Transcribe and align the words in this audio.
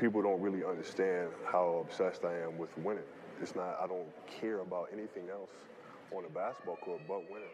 people 0.00 0.22
don't 0.22 0.40
really 0.40 0.64
understand 0.64 1.28
how 1.44 1.84
obsessed 1.86 2.24
I 2.24 2.34
am 2.40 2.56
with 2.56 2.70
winning. 2.78 3.04
It's 3.42 3.54
not, 3.54 3.78
I 3.82 3.86
don't 3.86 4.08
care 4.40 4.60
about 4.60 4.88
anything 4.92 5.28
else 5.30 5.50
on 6.16 6.22
the 6.22 6.30
basketball 6.30 6.76
court 6.76 7.00
but 7.06 7.22
winning. 7.30 7.50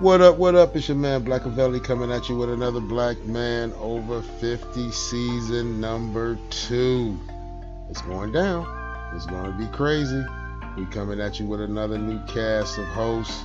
What 0.00 0.20
up, 0.20 0.36
what 0.36 0.54
up? 0.54 0.76
It's 0.76 0.88
your 0.88 0.98
man 0.98 1.24
Blackavelli 1.24 1.82
coming 1.82 2.12
at 2.12 2.28
you 2.28 2.36
with 2.36 2.50
another 2.50 2.80
Black 2.80 3.18
Man 3.24 3.72
Over 3.78 4.20
50 4.22 4.92
season 4.92 5.80
number 5.80 6.38
two. 6.50 7.18
It's 7.88 8.02
going 8.02 8.32
down. 8.32 8.66
It's 9.16 9.26
going 9.26 9.50
to 9.50 9.58
be 9.58 9.66
crazy. 9.74 10.24
We 10.76 10.84
coming 10.86 11.20
at 11.20 11.40
you 11.40 11.46
with 11.46 11.62
another 11.62 11.96
new 11.96 12.20
cast 12.26 12.78
of 12.78 12.84
hosts, 12.88 13.42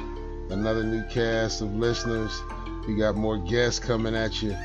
another 0.52 0.84
new 0.84 1.04
cast 1.08 1.62
of 1.62 1.74
listeners. 1.74 2.40
We 2.88 2.96
got 2.98 3.16
more 3.16 3.38
guests 3.38 3.80
coming 3.80 4.14
at 4.14 4.44
you, 4.44 4.56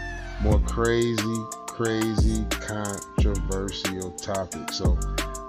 more 0.41 0.59
crazy, 0.61 1.37
crazy, 1.67 2.45
controversial 2.51 4.11
topics. 4.13 4.79
So 4.79 4.99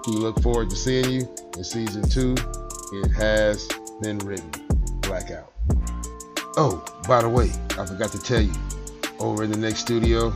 we 0.06 0.14
look 0.14 0.40
forward 0.42 0.70
to 0.70 0.76
seeing 0.76 1.10
you 1.10 1.28
in 1.56 1.64
season 1.64 2.08
two. 2.08 2.34
It 2.92 3.10
has 3.12 3.68
been 4.00 4.18
written. 4.18 4.50
Blackout. 5.00 5.52
Oh, 6.56 6.84
by 7.08 7.22
the 7.22 7.28
way, 7.28 7.50
I 7.78 7.86
forgot 7.86 8.10
to 8.12 8.18
tell 8.18 8.40
you, 8.40 8.52
over 9.18 9.44
in 9.44 9.50
the 9.50 9.58
next 9.58 9.80
studio, 9.80 10.30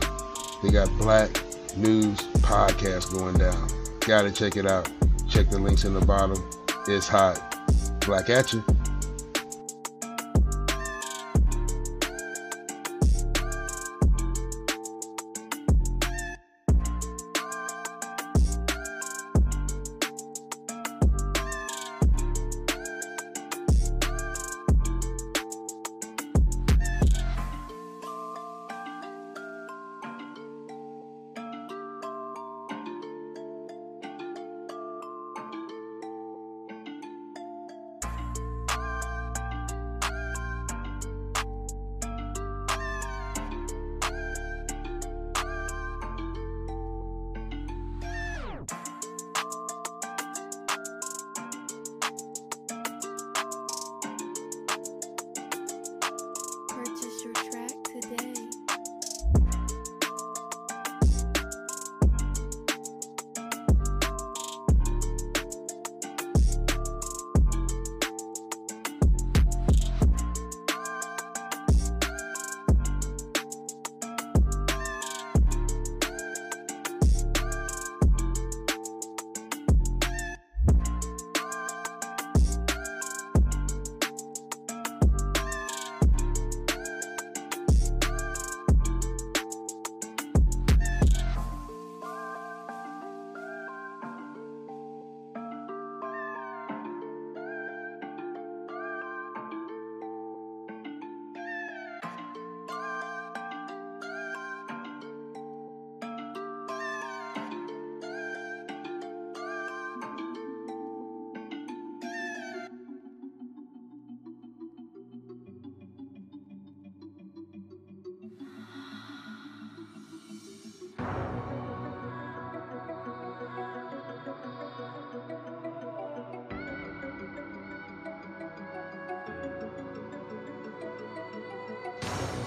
they 0.63 0.69
got 0.69 0.89
Black 0.97 1.29
News 1.77 2.17
Podcast 2.39 3.11
going 3.13 3.37
down. 3.37 3.69
Gotta 4.01 4.31
check 4.31 4.57
it 4.57 4.65
out. 4.65 4.89
Check 5.29 5.49
the 5.49 5.59
links 5.59 5.83
in 5.83 5.93
the 5.93 6.05
bottom. 6.05 6.37
It's 6.87 7.07
hot. 7.07 7.41
Black 8.01 8.29
at 8.29 8.53
you. 8.53 8.63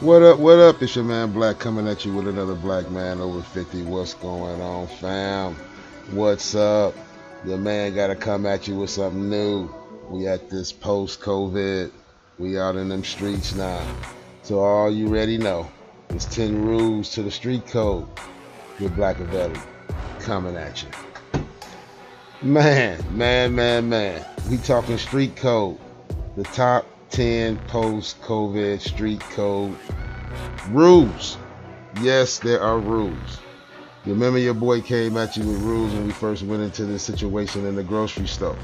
What 0.00 0.22
up, 0.22 0.38
what 0.38 0.60
up? 0.60 0.80
It's 0.80 0.94
your 0.94 1.04
man 1.04 1.32
Black 1.32 1.58
coming 1.58 1.88
at 1.88 2.04
you 2.04 2.14
with 2.14 2.28
another 2.28 2.54
Black 2.54 2.88
Man 2.88 3.18
Over 3.20 3.42
50. 3.42 3.82
What's 3.82 4.14
going 4.14 4.60
on, 4.60 4.86
fam? 4.86 5.56
What's 6.12 6.54
up? 6.54 6.94
Your 7.44 7.58
man 7.58 7.96
got 7.96 8.06
to 8.06 8.14
come 8.14 8.46
at 8.46 8.68
you 8.68 8.76
with 8.76 8.90
something 8.90 9.28
new. 9.28 9.68
We 10.08 10.28
at 10.28 10.48
this 10.48 10.70
post 10.70 11.20
COVID. 11.20 11.90
We 12.38 12.60
out 12.60 12.76
in 12.76 12.88
them 12.88 13.02
streets 13.02 13.56
now. 13.56 13.84
So, 14.42 14.60
all 14.60 14.88
you 14.88 15.08
ready 15.08 15.36
know, 15.36 15.68
it's 16.10 16.26
10 16.26 16.64
rules 16.64 17.10
to 17.14 17.24
the 17.24 17.30
street 17.32 17.66
code 17.66 18.06
with 18.78 18.94
Blackavelli 18.94 19.60
coming 20.20 20.54
at 20.54 20.80
you. 20.80 21.40
Man, 22.40 23.04
man, 23.10 23.52
man, 23.52 23.88
man. 23.88 24.24
We 24.48 24.58
talking 24.58 24.96
street 24.96 25.34
code. 25.34 25.76
The 26.36 26.44
top 26.44 26.86
10 27.10 27.58
post 27.66 28.20
COVID 28.22 28.80
street 28.80 29.20
code 29.20 29.76
rules. 30.70 31.38
Yes, 32.00 32.38
there 32.38 32.60
are 32.60 32.78
rules. 32.78 33.38
You 34.04 34.12
remember 34.12 34.38
your 34.38 34.54
boy 34.54 34.80
came 34.80 35.16
at 35.16 35.36
you 35.36 35.46
with 35.46 35.60
rules 35.62 35.92
when 35.92 36.06
we 36.06 36.12
first 36.12 36.42
went 36.42 36.62
into 36.62 36.84
this 36.84 37.02
situation 37.02 37.66
in 37.66 37.74
the 37.74 37.82
grocery 37.82 38.26
store. 38.26 38.56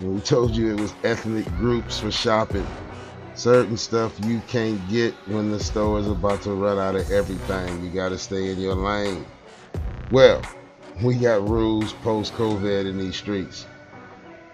When 0.00 0.14
we 0.14 0.20
told 0.20 0.54
you 0.54 0.72
it 0.72 0.80
was 0.80 0.94
ethnic 1.04 1.46
groups 1.56 2.00
for 2.00 2.10
shopping. 2.10 2.66
Certain 3.34 3.76
stuff 3.76 4.12
you 4.24 4.42
can't 4.46 4.80
get 4.90 5.14
when 5.26 5.50
the 5.50 5.58
store 5.58 5.98
is 5.98 6.06
about 6.06 6.42
to 6.42 6.52
run 6.52 6.78
out 6.78 6.96
of 6.96 7.10
everything. 7.10 7.82
You 7.82 7.90
got 7.90 8.10
to 8.10 8.18
stay 8.18 8.50
in 8.50 8.60
your 8.60 8.74
lane. 8.74 9.24
Well, 10.10 10.42
we 11.02 11.14
got 11.14 11.48
rules 11.48 11.94
post 11.94 12.34
COVID 12.34 12.88
in 12.88 12.98
these 12.98 13.16
streets. 13.16 13.66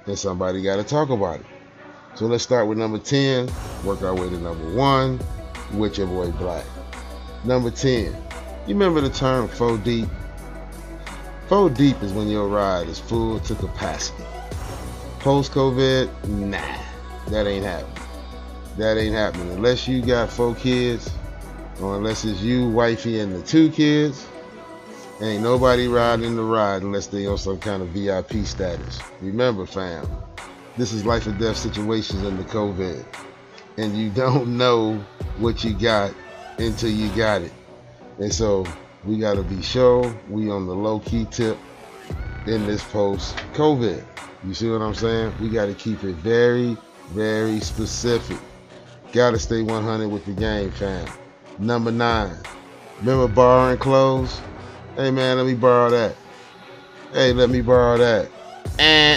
And 0.06 0.18
somebody 0.18 0.62
got 0.62 0.76
to 0.76 0.84
talk 0.84 1.10
about 1.10 1.41
it. 1.41 1.47
So 2.18 2.26
let's 2.26 2.42
start 2.42 2.66
with 2.66 2.78
number 2.78 2.98
10, 2.98 3.48
work 3.84 4.02
our 4.02 4.12
way 4.12 4.28
to 4.28 4.38
number 4.38 4.74
one 4.74 5.20
with 5.74 5.98
your 5.98 6.08
boy 6.08 6.32
Black. 6.32 6.64
Number 7.44 7.70
10, 7.70 8.06
you 8.66 8.74
remember 8.74 9.00
the 9.00 9.08
term 9.08 9.46
four 9.46 9.78
deep? 9.78 10.08
Four 11.46 11.70
deep 11.70 12.02
is 12.02 12.12
when 12.12 12.26
your 12.26 12.48
ride 12.48 12.88
is 12.88 12.98
full 12.98 13.38
to 13.38 13.54
capacity. 13.54 14.24
Post 15.20 15.52
COVID, 15.52 16.10
nah, 16.26 16.58
that 17.28 17.46
ain't 17.46 17.64
happening. 17.64 18.02
That 18.78 18.98
ain't 18.98 19.14
happening 19.14 19.53
unless 19.53 19.86
you 19.86 20.03
got 20.03 20.28
four 20.28 20.56
kids, 20.56 21.09
or 21.80 21.98
unless 21.98 22.24
it's 22.24 22.41
you, 22.41 22.68
wifey, 22.68 23.21
and 23.21 23.32
the 23.32 23.42
two 23.42 23.71
kids. 23.71 24.26
Ain't 25.21 25.44
nobody 25.44 25.86
riding 25.86 26.34
the 26.34 26.42
ride 26.42 26.82
unless 26.82 27.06
they 27.06 27.28
on 27.28 27.38
some 27.38 27.60
kind 27.60 27.80
of 27.80 27.91
VIP 27.91 28.44
status. 28.44 28.98
Remember, 29.21 29.66
fam, 29.66 30.04
this 30.78 30.92
is 30.92 31.04
life 31.04 31.27
or 31.27 31.33
death 31.33 31.57
situations 31.57 32.22
in 32.22 32.36
the 32.36 32.45
COVID. 32.45 33.04
And 33.77 33.97
you 33.97 34.10
don't 34.10 34.57
know 34.57 34.95
what 35.39 35.65
you 35.65 35.75
got 35.75 36.15
until 36.59 36.91
you 36.91 37.09
got 37.16 37.42
it. 37.42 37.53
And 38.19 38.33
so 38.33 38.65
we 39.04 39.19
got 39.19 39.34
to 39.34 39.42
be 39.42 39.63
sure 39.63 40.15
we 40.28 40.51
on 40.51 40.66
the 40.66 40.75
low 40.75 41.01
key 41.01 41.27
tip 41.30 41.59
in 42.47 42.66
this 42.66 42.83
post 42.84 43.36
COVID. 43.54 44.04
You 44.45 44.54
see 44.54 44.71
what 44.71 44.80
I'm 44.80 44.95
saying? 44.95 45.33
We 45.41 45.48
got 45.48 45.66
to 45.66 45.75
keep 45.75 46.03
it 46.04 46.15
very, 46.16 46.77
very 47.10 47.60
specific. 47.60 48.39
Got 49.13 49.33
to 49.33 49.39
stay 49.39 49.63
100 49.63 50.09
with 50.09 50.24
the 50.27 50.33
game, 50.33 50.71
fam. 50.71 51.09
Number 51.59 51.91
nine. 51.91 52.36
Remember 53.01 53.27
borrowing 53.27 53.78
clothes? 53.78 54.41
Hey, 54.97 55.10
man, 55.10 55.39
let 55.39 55.47
me 55.47 55.54
borrow 55.54 55.91
that. 55.91 56.15
Hey, 57.13 57.33
let 57.33 57.51
me 57.51 57.63
borrow 57.63 57.97
that. 57.98 58.28
And 58.78 59.08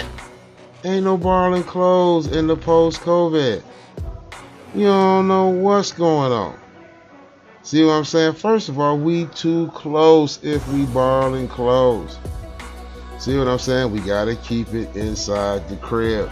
Ain't 0.84 1.04
no 1.04 1.16
borrowing 1.16 1.62
clothes 1.62 2.26
in 2.26 2.48
the 2.48 2.56
post 2.56 3.00
COVID. 3.02 3.62
You 4.74 4.86
don't 4.86 5.28
know 5.28 5.48
what's 5.48 5.92
going 5.92 6.32
on. 6.32 6.58
See 7.62 7.84
what 7.84 7.92
I'm 7.92 8.04
saying? 8.04 8.32
First 8.34 8.68
of 8.68 8.80
all, 8.80 8.98
we 8.98 9.26
too 9.26 9.70
close 9.74 10.42
if 10.42 10.66
we 10.72 10.84
balling 10.86 11.46
clothes. 11.46 12.18
See 13.20 13.38
what 13.38 13.46
I'm 13.46 13.60
saying? 13.60 13.92
We 13.92 14.00
gotta 14.00 14.34
keep 14.34 14.74
it 14.74 14.96
inside 14.96 15.68
the 15.68 15.76
crib. 15.76 16.28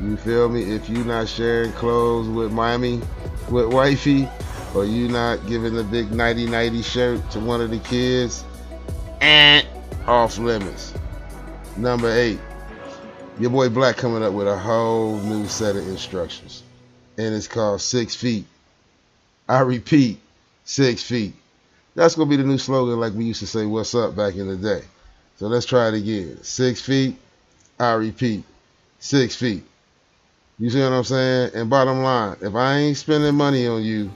You 0.00 0.16
feel 0.16 0.48
me? 0.48 0.62
If 0.62 0.88
you 0.88 1.02
not 1.02 1.28
sharing 1.28 1.72
clothes 1.72 2.28
with 2.28 2.52
mommy, 2.52 3.00
with 3.50 3.72
wifey, 3.72 4.28
or 4.76 4.84
you 4.84 5.08
not 5.08 5.44
giving 5.48 5.74
the 5.74 5.82
big 5.82 6.10
90-90 6.10 6.84
shirt 6.84 7.30
to 7.32 7.40
one 7.40 7.60
of 7.60 7.70
the 7.70 7.78
kids, 7.80 8.44
and 9.20 9.66
off 10.06 10.38
limits. 10.38 10.94
Number 11.76 12.10
eight, 12.10 12.38
your 13.38 13.50
boy 13.50 13.68
Black 13.68 13.96
coming 13.96 14.22
up 14.22 14.32
with 14.32 14.48
a 14.48 14.56
whole 14.58 15.18
new 15.18 15.46
set 15.46 15.76
of 15.76 15.86
instructions. 15.88 16.62
And 17.18 17.34
it's 17.34 17.48
called 17.48 17.80
Six 17.80 18.14
Feet. 18.14 18.46
I 19.48 19.60
repeat, 19.60 20.20
Six 20.64 21.02
Feet. 21.02 21.34
That's 21.94 22.14
going 22.14 22.28
to 22.28 22.36
be 22.36 22.42
the 22.42 22.48
new 22.48 22.58
slogan 22.58 23.00
like 23.00 23.14
we 23.14 23.24
used 23.24 23.40
to 23.40 23.46
say, 23.46 23.64
What's 23.64 23.94
up 23.94 24.14
back 24.14 24.34
in 24.36 24.48
the 24.48 24.56
day. 24.56 24.84
So 25.36 25.48
let's 25.48 25.66
try 25.66 25.88
it 25.88 25.94
again. 25.94 26.42
Six 26.42 26.80
feet, 26.80 27.16
I 27.78 27.92
repeat, 27.92 28.44
six 28.98 29.36
feet. 29.36 29.64
You 30.58 30.70
see 30.70 30.80
what 30.80 30.92
I'm 30.92 31.04
saying? 31.04 31.50
And 31.54 31.68
bottom 31.68 32.02
line, 32.02 32.36
if 32.40 32.54
I 32.54 32.76
ain't 32.78 32.96
spending 32.96 33.34
money 33.34 33.66
on 33.66 33.82
you, 33.82 34.10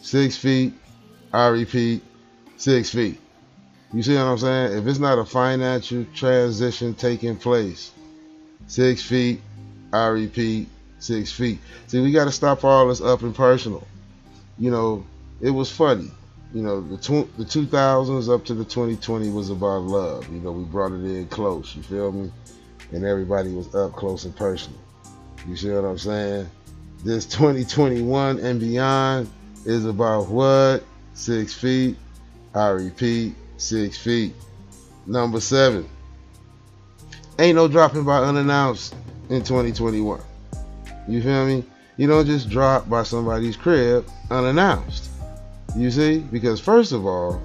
six 0.00 0.36
feet, 0.36 0.72
I 1.32 1.48
repeat, 1.48 2.02
six 2.56 2.88
feet. 2.88 3.20
You 3.92 4.02
see 4.02 4.14
what 4.14 4.22
I'm 4.22 4.38
saying? 4.38 4.78
If 4.78 4.86
it's 4.86 4.98
not 4.98 5.18
a 5.18 5.26
financial 5.26 6.06
transition 6.14 6.94
taking 6.94 7.36
place, 7.36 7.92
six 8.66 9.02
feet, 9.02 9.40
I 9.92 10.06
repeat, 10.06 10.68
six 10.98 11.32
feet. 11.32 11.58
See, 11.86 12.00
we 12.00 12.12
got 12.12 12.24
to 12.24 12.32
stop 12.32 12.64
all 12.64 12.88
this 12.88 13.00
up 13.00 13.22
and 13.22 13.34
personal. 13.34 13.86
You 14.58 14.70
know, 14.70 15.04
it 15.40 15.50
was 15.50 15.70
funny. 15.70 16.10
You 16.52 16.62
know, 16.62 16.80
the 16.80 16.96
tw- 16.96 17.36
the 17.36 17.44
2000s 17.44 18.32
up 18.32 18.44
to 18.46 18.54
the 18.54 18.64
2020 18.64 19.30
was 19.30 19.50
about 19.50 19.82
love. 19.82 20.28
You 20.32 20.40
know, 20.40 20.52
we 20.52 20.64
brought 20.64 20.92
it 20.92 21.04
in 21.04 21.26
close. 21.28 21.74
You 21.74 21.82
feel 21.82 22.12
me? 22.12 22.32
And 22.92 23.04
everybody 23.04 23.52
was 23.52 23.74
up 23.74 23.92
close 23.92 24.24
and 24.24 24.34
personal. 24.34 24.78
You 25.46 25.56
see 25.56 25.70
what 25.70 25.84
I'm 25.84 25.98
saying? 25.98 26.48
This 27.04 27.26
2021 27.26 28.38
and 28.38 28.58
beyond 28.58 29.30
is 29.64 29.84
about 29.84 30.28
what? 30.28 30.84
Six 31.14 31.52
feet. 31.52 31.96
I 32.54 32.68
repeat, 32.68 33.34
six 33.58 33.98
feet. 33.98 34.34
Number 35.06 35.40
seven. 35.40 35.88
Ain't 37.38 37.56
no 37.56 37.68
dropping 37.68 38.04
by 38.04 38.18
unannounced 38.18 38.94
in 39.28 39.42
2021. 39.42 40.20
You 41.06 41.22
feel 41.22 41.46
me? 41.46 41.64
You 41.98 42.06
don't 42.06 42.26
just 42.26 42.48
drop 42.48 42.88
by 42.88 43.02
somebody's 43.02 43.56
crib 43.56 44.08
unannounced. 44.30 45.10
You 45.76 45.90
see? 45.90 46.20
Because 46.20 46.60
first 46.60 46.92
of 46.92 47.04
all, 47.06 47.42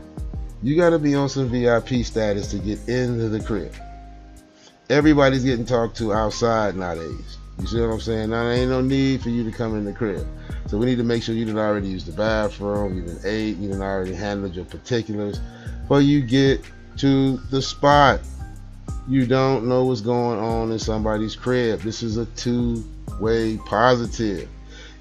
you 0.64 0.78
got 0.78 0.92
to 0.92 1.00
be 1.00 1.16
on 1.16 1.28
some 1.28 1.50
VIP 1.50 2.06
status 2.06 2.52
to 2.52 2.60
get 2.60 2.80
into 2.88 3.28
the 3.28 3.42
crib. 3.42 3.74
Everybody's 4.90 5.44
getting 5.44 5.66
talked 5.66 5.98
to 5.98 6.14
outside 6.14 6.76
nowadays. 6.76 7.38
You 7.60 7.68
see 7.68 7.82
what 7.82 7.92
I'm 7.92 8.00
saying? 8.00 8.30
Now 8.30 8.46
there 8.46 8.54
ain't 8.54 8.70
no 8.70 8.82
need 8.82 9.22
for 9.22 9.30
you 9.30 9.44
to 9.44 9.52
come 9.52 9.76
in 9.76 9.84
the 9.84 9.94
crib. 9.94 10.26
So 10.68 10.78
we 10.78 10.86
need 10.86 10.98
to 10.98 11.04
make 11.04 11.22
sure 11.22 11.36
you 11.36 11.46
didn't 11.46 11.60
already 11.60 11.90
use 11.90 12.06
the 12.06 12.14
bathroom, 12.14 12.96
you 12.96 13.02
didn't 13.02 13.26
ate, 13.26 13.58
you 13.58 13.68
didn't 13.68 13.82
already 13.82 14.14
handled 14.14 14.56
your 14.56 14.66
particulars. 14.66 15.40
Before 15.82 16.02
you 16.02 16.22
get 16.22 16.62
to 16.98 17.38
the 17.50 17.62
spot, 17.62 18.22
you 19.08 19.26
don't 19.26 19.68
know 19.68 19.86
what's 19.86 20.02
going 20.02 20.40
on 20.40 20.72
in 20.72 20.80
somebody's 20.80 21.36
crib. 21.36 21.82
This 21.82 22.04
is 22.04 22.18
a 22.18 22.26
two-way 22.28 23.58
positive. 23.66 24.48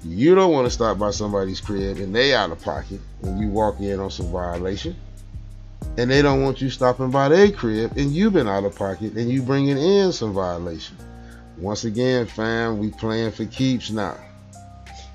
You 0.03 0.33
don't 0.33 0.51
want 0.51 0.65
to 0.65 0.71
stop 0.71 0.97
by 0.97 1.11
somebody's 1.11 1.61
crib 1.61 1.97
and 1.97 2.13
they 2.13 2.33
out 2.33 2.51
of 2.51 2.61
pocket 2.61 2.99
and 3.21 3.39
you 3.39 3.49
walk 3.49 3.79
in 3.79 3.99
on 3.99 4.09
some 4.09 4.31
violation. 4.31 4.95
And 5.97 6.09
they 6.09 6.21
don't 6.21 6.41
want 6.41 6.61
you 6.61 6.69
stopping 6.69 7.11
by 7.11 7.29
their 7.29 7.51
crib 7.51 7.97
and 7.97 8.11
you've 8.11 8.33
been 8.33 8.47
out 8.47 8.63
of 8.63 8.75
pocket 8.75 9.13
and 9.13 9.29
you 9.29 9.43
bringing 9.43 9.77
in 9.77 10.11
some 10.11 10.33
violation. 10.33 10.97
Once 11.57 11.83
again, 11.83 12.25
fam, 12.25 12.79
we 12.79 12.89
playing 12.89 13.31
for 13.31 13.45
keeps 13.45 13.91
now. 13.91 14.17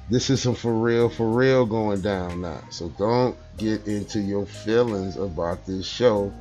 This 0.08 0.30
is 0.30 0.40
some 0.40 0.54
for 0.54 0.72
real, 0.72 1.08
for 1.08 1.28
real 1.28 1.66
going 1.66 2.00
down 2.00 2.42
now. 2.42 2.62
So 2.70 2.88
don't 2.90 3.36
get 3.56 3.88
into 3.88 4.20
your 4.20 4.46
feelings 4.46 5.16
about 5.16 5.66
this 5.66 5.84
show. 5.84 6.32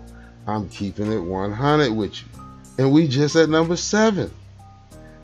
I'm 0.48 0.70
keeping 0.70 1.12
it 1.12 1.20
100 1.20 1.92
with 1.92 2.22
you. 2.22 2.28
And 2.78 2.92
we 2.92 3.08
just 3.08 3.36
at 3.36 3.50
number 3.50 3.76
seven. 3.76 4.32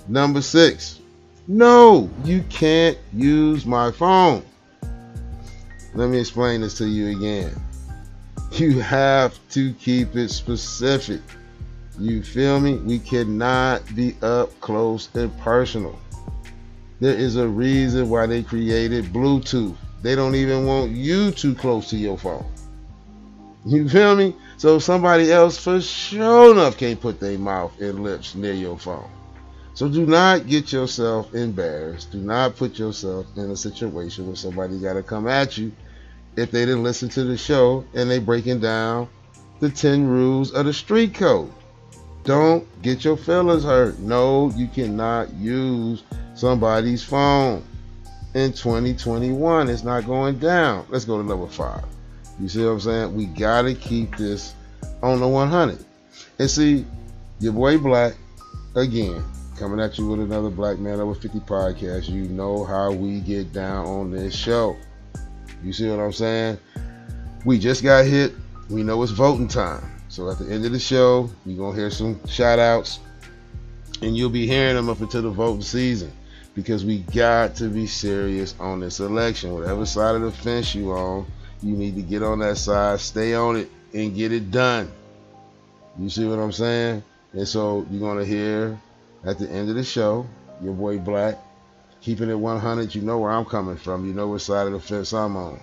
Number 0.08 0.42
six. 0.42 1.00
No, 1.48 2.10
you 2.24 2.44
can't 2.50 2.98
use 3.14 3.66
my 3.66 3.92
phone. 3.92 4.44
Let 5.94 6.10
me 6.10 6.20
explain 6.20 6.62
this 6.62 6.78
to 6.78 6.88
you 6.88 7.18
again. 7.18 7.54
You 8.54 8.80
have 8.80 9.38
to 9.52 9.74
keep 9.74 10.16
it 10.16 10.30
specific. 10.30 11.22
You 12.00 12.24
feel 12.24 12.60
me? 12.60 12.76
We 12.76 13.00
cannot 13.00 13.84
be 13.96 14.16
up 14.22 14.58
close 14.62 15.10
and 15.14 15.38
personal. 15.40 16.00
There 17.00 17.16
is 17.16 17.36
a 17.36 17.48
reason 17.48 18.10
why 18.10 18.28
they 18.28 18.44
created 18.44 19.06
Bluetooth. 19.06 19.76
They 20.02 20.16
don't 20.16 20.36
even 20.36 20.66
want 20.66 20.92
you 20.92 21.32
too 21.32 21.54
close 21.56 21.90
to 21.90 21.98
your 21.98 22.18
phone. 22.18 22.46
You 23.66 23.88
feel 23.90 24.16
me? 24.16 24.36
So 24.62 24.78
somebody 24.78 25.32
else 25.32 25.58
for 25.58 25.82
sure 25.82 26.52
enough 26.52 26.78
can't 26.78 27.02
put 27.02 27.20
their 27.20 27.40
mouth 27.40 27.74
and 27.82 28.04
lips 28.04 28.36
near 28.36 28.54
your 28.54 28.78
phone. 28.78 29.10
So 29.74 29.90
do 29.90 30.06
not 30.06 30.46
get 30.46 30.72
yourself 30.72 31.34
embarrassed. 31.34 32.12
Do 32.12 32.20
not 32.20 32.58
put 32.58 32.78
yourself 32.78 33.26
in 33.36 33.50
a 33.50 33.56
situation 33.56 34.28
where 34.28 34.36
somebody 34.36 34.78
got 34.78 34.94
to 34.94 35.02
come 35.02 35.28
at 35.28 35.58
you 35.58 35.72
if 36.36 36.52
they 36.52 36.64
didn't 36.64 36.84
listen 36.84 37.10
to 37.10 37.24
the 37.24 37.38
show 37.38 37.84
and 37.96 38.08
they 38.08 38.20
breaking 38.20 38.60
down 38.60 39.10
the 39.62 39.70
10 39.72 40.06
rules 40.06 40.52
of 40.52 40.68
the 40.68 40.74
street 40.74 41.16
code. 41.16 41.52
Don't 42.24 42.64
get 42.84 43.04
your 43.04 43.18
feelings 43.18 43.64
hurt. 43.64 43.98
No, 43.98 44.52
you 44.52 44.68
cannot 44.68 45.34
use 45.34 46.04
somebody's 46.36 47.04
phone. 47.04 47.64
In 48.36 48.54
2021, 48.54 49.70
it's 49.70 49.84
not 49.84 50.06
going 50.06 50.38
down. 50.38 50.86
Let's 50.90 51.06
go 51.06 51.20
to 51.20 51.28
number 51.28 51.48
five. 51.48 51.84
You 52.42 52.50
see 52.50 52.66
what 52.66 52.72
I'm 52.72 52.80
saying? 52.80 53.16
We 53.16 53.28
got 53.28 53.64
to 53.64 53.76
keep 53.76 54.18
this 54.18 54.56
on 55.04 55.20
the 55.20 55.28
100. 55.28 55.86
And 56.40 56.50
see, 56.50 56.88
your 57.40 57.54
boy 57.54 57.78
Black, 57.78 58.16
again, 58.76 59.24
coming 59.58 59.80
at 59.80 60.00
you 60.00 60.08
with 60.08 60.22
another 60.22 60.50
Black 60.50 60.80
Man 60.80 61.00
Over 61.00 61.14
50 61.14 61.40
podcast. 61.42 62.10
You 62.10 62.24
know 62.24 62.66
how 62.66 62.92
we 62.92 63.20
get 63.20 63.54
down 63.54 63.86
on 63.86 64.10
this 64.10 64.36
show. 64.36 64.76
You 65.64 65.72
see 65.72 65.88
what 65.88 66.00
I'm 66.00 66.12
saying? 66.12 66.58
We 67.46 67.60
just 67.60 67.84
got 67.84 68.06
hit. 68.06 68.34
We 68.72 68.82
know 68.82 69.04
it's 69.04 69.12
voting 69.12 69.48
time. 69.48 69.84
So 70.10 70.28
at 70.32 70.40
the 70.40 70.52
end 70.52 70.66
of 70.66 70.72
the 70.72 70.80
show, 70.80 71.30
you're 71.46 71.58
going 71.58 71.76
to 71.76 71.80
hear 71.80 71.92
some 71.92 72.26
shout 72.26 72.58
outs. 72.58 73.02
And 74.02 74.18
you'll 74.18 74.32
be 74.32 74.48
hearing 74.48 74.76
them 74.76 74.90
up 74.90 75.00
until 75.00 75.22
the 75.22 75.30
voting 75.30 75.62
season. 75.62 76.12
Because 76.56 76.84
we 76.84 77.02
got 77.02 77.56
to 77.58 77.70
be 77.70 77.86
serious 77.86 78.56
on 78.60 78.80
this 78.80 79.00
election. 79.00 79.54
Whatever 79.54 79.86
side 79.86 80.16
of 80.16 80.24
the 80.24 80.32
fence 80.32 80.74
you 80.74 80.92
on, 80.92 81.28
you 81.62 81.76
need 81.76 81.96
to 81.96 82.02
get 82.02 82.24
on 82.24 82.40
that 82.40 82.58
side, 82.58 83.00
stay 83.00 83.34
on 83.34 83.58
it, 83.58 83.70
and 83.94 84.16
get 84.16 84.32
it 84.32 84.52
done. 84.52 84.92
You 86.00 86.10
see 86.10 86.26
what 86.26 86.40
I'm 86.40 86.52
saying? 86.52 87.04
And 87.34 87.48
so 87.48 87.86
you're 87.90 88.16
to 88.20 88.26
hear 88.26 88.80
at 89.26 89.38
the 89.38 89.50
end 89.50 89.70
of 89.70 89.76
the 89.76 89.84
show, 89.84 90.26
your 90.62 90.74
boy 90.74 90.98
Black, 90.98 91.38
keeping 92.02 92.30
it 92.30 92.36
100. 92.36 92.96
You 92.96 93.02
know 93.02 93.20
where 93.20 93.32
I'm 93.32 93.46
coming 93.46 93.78
from. 93.78 94.08
You 94.08 94.14
know 94.14 94.28
what 94.28 94.42
side 94.42 94.68
of 94.68 94.74
the 94.74 94.80
fence 94.80 95.14
I'm 95.14 95.36
on. 95.38 95.60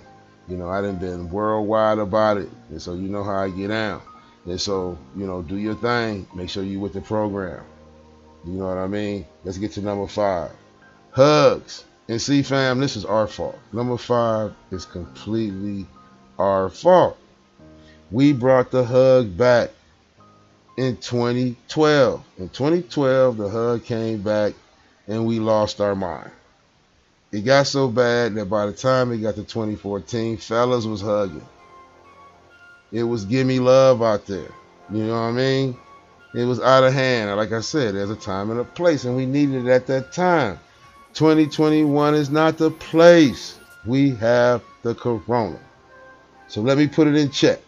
You 0.48 0.56
know, 0.56 0.68
I 0.68 0.80
done 0.80 0.96
been 0.96 1.30
worldwide 1.30 1.98
about 1.98 2.38
it. 2.38 2.48
And 2.70 2.80
so 2.80 2.94
you 2.94 3.08
know 3.08 3.22
how 3.22 3.36
I 3.36 3.50
get 3.50 3.68
down. 3.68 4.00
And 4.46 4.60
so, 4.60 4.96
you 5.16 5.26
know, 5.26 5.42
do 5.42 5.56
your 5.56 5.74
thing. 5.74 6.26
Make 6.34 6.48
sure 6.48 6.62
you 6.62 6.80
with 6.80 6.94
the 6.94 7.02
program. 7.02 7.64
You 8.46 8.52
know 8.52 8.66
what 8.66 8.78
I 8.78 8.86
mean? 8.86 9.26
Let's 9.44 9.58
get 9.58 9.72
to 9.72 9.82
number 9.82 10.06
five. 10.06 10.50
Hugs. 11.10 11.84
And 12.08 12.20
see, 12.20 12.42
fam, 12.42 12.80
this 12.80 12.96
is 12.96 13.04
our 13.04 13.26
fault. 13.26 13.58
Number 13.72 13.98
five 13.98 14.54
is 14.70 14.86
completely 14.86 15.86
our 16.38 16.70
fault. 16.70 17.18
We 18.10 18.32
brought 18.32 18.70
the 18.70 18.84
hug 18.84 19.36
back 19.36 19.70
in 20.78 20.96
2012. 20.96 22.24
In 22.38 22.48
2012, 22.48 23.36
the 23.36 23.48
hug 23.50 23.84
came 23.84 24.22
back 24.22 24.54
and 25.06 25.26
we 25.26 25.38
lost 25.38 25.80
our 25.82 25.94
mind. 25.94 26.30
It 27.30 27.42
got 27.42 27.66
so 27.66 27.88
bad 27.88 28.34
that 28.36 28.46
by 28.46 28.64
the 28.64 28.72
time 28.72 29.12
it 29.12 29.18
got 29.18 29.34
to 29.34 29.42
2014, 29.42 30.38
fellas 30.38 30.86
was 30.86 31.02
hugging. 31.02 31.46
It 32.90 33.02
was 33.02 33.26
gimme 33.26 33.58
love 33.58 34.02
out 34.02 34.26
there. 34.26 34.50
You 34.90 35.04
know 35.04 35.12
what 35.12 35.28
I 35.28 35.32
mean? 35.32 35.76
It 36.34 36.44
was 36.44 36.60
out 36.60 36.84
of 36.84 36.94
hand. 36.94 37.36
Like 37.36 37.52
I 37.52 37.60
said, 37.60 37.94
there's 37.94 38.08
a 38.08 38.16
time 38.16 38.50
and 38.50 38.60
a 38.60 38.64
place, 38.64 39.04
and 39.04 39.14
we 39.14 39.26
needed 39.26 39.66
it 39.66 39.70
at 39.70 39.86
that 39.88 40.12
time. 40.12 40.58
2021 41.14 42.14
is 42.14 42.30
not 42.30 42.58
the 42.58 42.70
place. 42.70 43.58
We 43.86 44.10
have 44.16 44.62
the 44.82 44.94
corona. 44.94 45.58
So 46.48 46.60
let 46.60 46.78
me 46.78 46.86
put 46.86 47.06
it 47.06 47.16
in 47.16 47.30
check. 47.30 47.60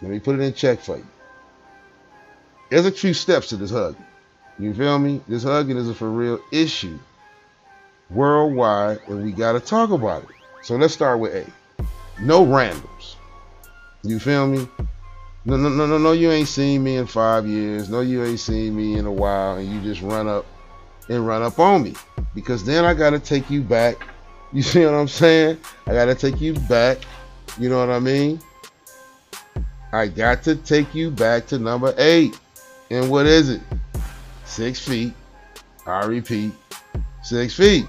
Let 0.00 0.10
me 0.10 0.20
put 0.20 0.36
it 0.36 0.42
in 0.42 0.54
check 0.54 0.80
for 0.80 0.96
you. 0.96 1.06
There's 2.70 2.86
a 2.86 2.92
few 2.92 3.14
steps 3.14 3.48
to 3.48 3.56
this 3.56 3.70
hugging. 3.70 4.04
You 4.58 4.74
feel 4.74 4.98
me? 4.98 5.20
This 5.28 5.42
hugging 5.42 5.76
is 5.76 5.88
a 5.88 5.94
for 5.94 6.10
real 6.10 6.40
issue 6.52 6.98
worldwide, 8.10 9.00
and 9.06 9.24
we 9.24 9.32
got 9.32 9.52
to 9.52 9.60
talk 9.60 9.90
about 9.90 10.22
it. 10.24 10.30
So 10.62 10.76
let's 10.76 10.94
start 10.94 11.18
with 11.18 11.34
A. 11.34 11.84
no 12.20 12.44
randoms. 12.44 13.16
You 14.02 14.18
feel 14.18 14.46
me? 14.46 14.68
No, 15.44 15.56
no, 15.56 15.68
no, 15.68 15.86
no, 15.86 15.98
no. 15.98 16.12
You 16.12 16.30
ain't 16.30 16.48
seen 16.48 16.82
me 16.82 16.96
in 16.96 17.06
five 17.06 17.46
years. 17.46 17.88
No, 17.88 18.00
you 18.00 18.24
ain't 18.24 18.40
seen 18.40 18.76
me 18.76 18.98
in 18.98 19.06
a 19.06 19.12
while, 19.12 19.56
and 19.56 19.70
you 19.70 19.80
just 19.80 20.02
run 20.02 20.28
up 20.28 20.44
and 21.08 21.26
run 21.26 21.42
up 21.42 21.58
on 21.58 21.82
me 21.82 21.94
because 22.34 22.64
then 22.64 22.84
I 22.84 22.94
gotta 22.94 23.18
take 23.18 23.50
you 23.50 23.62
back. 23.62 23.96
You 24.50 24.62
see 24.62 24.82
what 24.82 24.94
I'm 24.94 25.08
saying? 25.08 25.58
I 25.86 25.92
gotta 25.92 26.14
take 26.14 26.40
you 26.40 26.54
back. 26.54 26.96
You 27.58 27.68
know 27.68 27.78
what 27.80 27.90
I 27.90 27.98
mean? 27.98 28.40
I 29.92 30.06
got 30.06 30.42
to 30.44 30.56
take 30.56 30.94
you 30.94 31.10
back 31.10 31.46
to 31.48 31.58
number 31.58 31.94
eight. 31.96 32.38
And 32.90 33.10
what 33.10 33.26
is 33.26 33.50
it? 33.50 33.60
Six 34.44 34.80
feet. 34.80 35.12
I 35.86 36.04
repeat, 36.04 36.52
six 37.22 37.54
feet. 37.54 37.86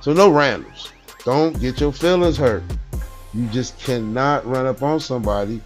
So 0.00 0.12
no 0.12 0.30
randoms. 0.30 0.92
Don't 1.24 1.58
get 1.58 1.80
your 1.80 1.92
feelings 1.92 2.36
hurt. 2.36 2.62
You 3.32 3.46
just 3.46 3.78
cannot 3.78 4.46
run 4.46 4.66
up 4.66 4.82
on 4.82 5.00
somebody 5.00 5.60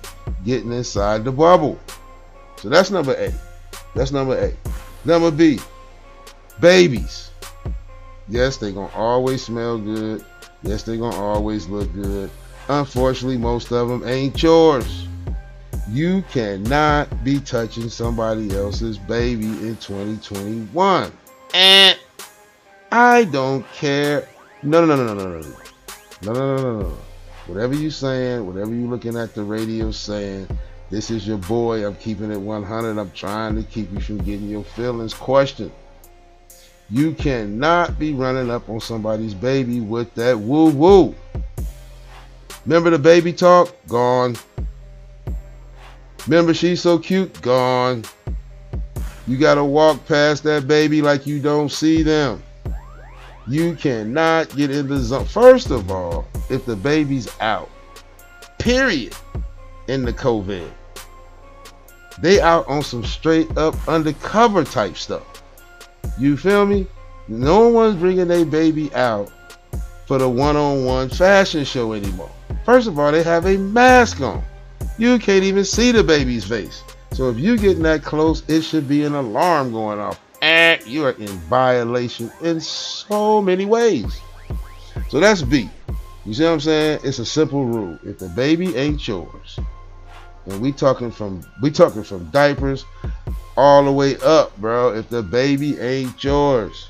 getting 0.44 0.72
inside 0.72 1.24
the 1.24 1.32
bubble. 1.32 1.78
So 2.56 2.68
that's 2.68 2.90
number 2.90 3.14
eight. 3.18 3.34
That's 3.94 4.12
number 4.12 4.38
eight. 4.38 4.56
Number 5.04 5.30
B, 5.30 5.58
babies. 6.60 7.30
Yes, 8.28 8.56
they're 8.56 8.72
going 8.72 8.90
to 8.90 8.96
always 8.96 9.44
smell 9.44 9.78
good. 9.78 10.24
Yes, 10.62 10.84
they're 10.84 10.96
going 10.96 11.12
to 11.12 11.18
always 11.18 11.66
look 11.68 11.92
good. 11.92 12.30
Unfortunately, 12.68 13.36
most 13.36 13.72
of 13.72 13.88
them 13.88 14.06
ain't 14.06 14.40
yours. 14.42 15.06
You 15.90 16.22
cannot 16.30 17.24
be 17.24 17.40
touching 17.40 17.88
somebody 17.88 18.54
else's 18.54 18.96
baby 18.96 19.46
in 19.46 19.76
2021. 19.76 21.12
And 21.54 21.98
I 22.92 23.24
don't 23.24 23.66
care. 23.72 24.28
No, 24.62 24.84
no, 24.84 24.96
no, 24.96 25.04
no, 25.04 25.14
no, 25.14 25.28
no, 25.28 25.40
no. 25.40 25.56
No, 26.22 26.32
no, 26.32 26.56
no, 26.56 26.62
no, 26.62 26.72
no. 26.72 26.82
No. 26.82 26.98
Whatever 27.46 27.74
you 27.74 27.90
saying, 27.90 28.46
whatever 28.46 28.72
you 28.72 28.86
looking 28.86 29.16
at 29.16 29.34
the 29.34 29.42
radio 29.42 29.90
saying, 29.90 30.46
this 30.90 31.10
is 31.10 31.26
your 31.26 31.38
boy. 31.38 31.84
I'm 31.84 31.96
keeping 31.96 32.30
it 32.30 32.40
100. 32.40 32.98
I'm 32.98 33.10
trying 33.10 33.56
to 33.56 33.62
keep 33.64 33.92
you 33.92 33.98
from 33.98 34.18
getting 34.18 34.48
your 34.48 34.62
feelings 34.62 35.12
questioned. 35.12 35.72
You 36.90 37.12
cannot 37.12 37.98
be 37.98 38.12
running 38.12 38.50
up 38.50 38.68
on 38.68 38.80
somebody's 38.80 39.34
baby 39.34 39.80
with 39.80 40.14
that 40.14 40.38
woo 40.38 40.70
woo. 40.70 41.14
Remember 42.66 42.90
the 42.90 42.98
baby 42.98 43.32
talk? 43.32 43.74
Gone. 43.88 44.36
Remember 46.26 46.54
she's 46.54 46.80
so 46.80 46.98
cute? 46.98 47.40
Gone. 47.42 48.04
You 49.26 49.38
got 49.38 49.54
to 49.54 49.64
walk 49.64 50.06
past 50.06 50.42
that 50.44 50.68
baby 50.68 51.02
like 51.02 51.26
you 51.26 51.40
don't 51.40 51.70
see 51.70 52.02
them. 52.02 52.42
You 53.48 53.74
cannot 53.74 54.54
get 54.54 54.70
in 54.70 54.86
the 54.86 54.98
zone. 54.98 55.24
First 55.24 55.70
of 55.70 55.90
all, 55.90 56.26
if 56.50 56.64
the 56.64 56.76
baby's 56.76 57.28
out, 57.40 57.70
period, 58.58 59.14
in 59.88 60.04
the 60.04 60.12
COVID, 60.12 60.70
they 62.20 62.40
out 62.40 62.66
on 62.68 62.82
some 62.82 63.04
straight 63.04 63.56
up 63.56 63.76
undercover 63.88 64.64
type 64.64 64.96
stuff. 64.96 65.26
You 66.22 66.36
feel 66.36 66.64
me? 66.66 66.86
No 67.26 67.66
one's 67.66 67.96
bringing 67.96 68.28
their 68.28 68.44
baby 68.44 68.94
out 68.94 69.32
for 70.06 70.18
the 70.18 70.28
one 70.28 70.56
on 70.56 70.84
one 70.84 71.08
fashion 71.08 71.64
show 71.64 71.94
anymore. 71.94 72.30
First 72.64 72.86
of 72.86 72.96
all, 72.96 73.10
they 73.10 73.24
have 73.24 73.44
a 73.44 73.58
mask 73.58 74.20
on. 74.20 74.40
You 74.98 75.18
can't 75.18 75.42
even 75.42 75.64
see 75.64 75.90
the 75.90 76.04
baby's 76.04 76.44
face. 76.44 76.84
So 77.10 77.28
if 77.28 77.40
you 77.40 77.58
getting 77.58 77.82
that 77.82 78.04
close, 78.04 78.48
it 78.48 78.62
should 78.62 78.86
be 78.86 79.02
an 79.02 79.16
alarm 79.16 79.72
going 79.72 79.98
off. 79.98 80.20
And 80.42 80.80
you 80.86 81.04
are 81.06 81.10
in 81.10 81.26
violation 81.26 82.30
in 82.40 82.60
so 82.60 83.42
many 83.42 83.66
ways. 83.66 84.20
So 85.08 85.18
that's 85.18 85.42
B. 85.42 85.68
You 86.24 86.34
see 86.34 86.44
what 86.44 86.52
I'm 86.52 86.60
saying? 86.60 87.00
It's 87.02 87.18
a 87.18 87.26
simple 87.26 87.64
rule. 87.64 87.98
If 88.04 88.20
the 88.20 88.28
baby 88.28 88.76
ain't 88.76 89.08
yours, 89.08 89.58
and 90.46 90.62
we 90.62 90.70
talking 90.70 91.10
from 91.10 91.42
we 91.60 91.72
talking 91.72 92.04
from 92.04 92.30
diapers 92.30 92.84
all 93.56 93.84
the 93.84 93.92
way 93.92 94.16
up, 94.18 94.56
bro. 94.58 94.94
If 94.94 95.08
the 95.08 95.22
baby 95.22 95.78
ain't 95.78 96.22
yours, 96.22 96.88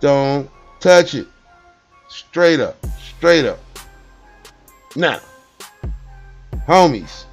don't 0.00 0.50
touch 0.80 1.14
it. 1.14 1.26
Straight 2.08 2.60
up. 2.60 2.76
Straight 2.98 3.46
up. 3.46 3.60
Now, 4.96 5.20
homies. 6.66 7.24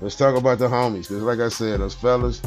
Let's 0.00 0.16
talk 0.16 0.36
about 0.36 0.58
the 0.58 0.68
homies. 0.68 1.08
Because, 1.08 1.22
like 1.22 1.38
I 1.38 1.48
said, 1.48 1.80
us 1.80 1.94
fellas, 1.94 2.40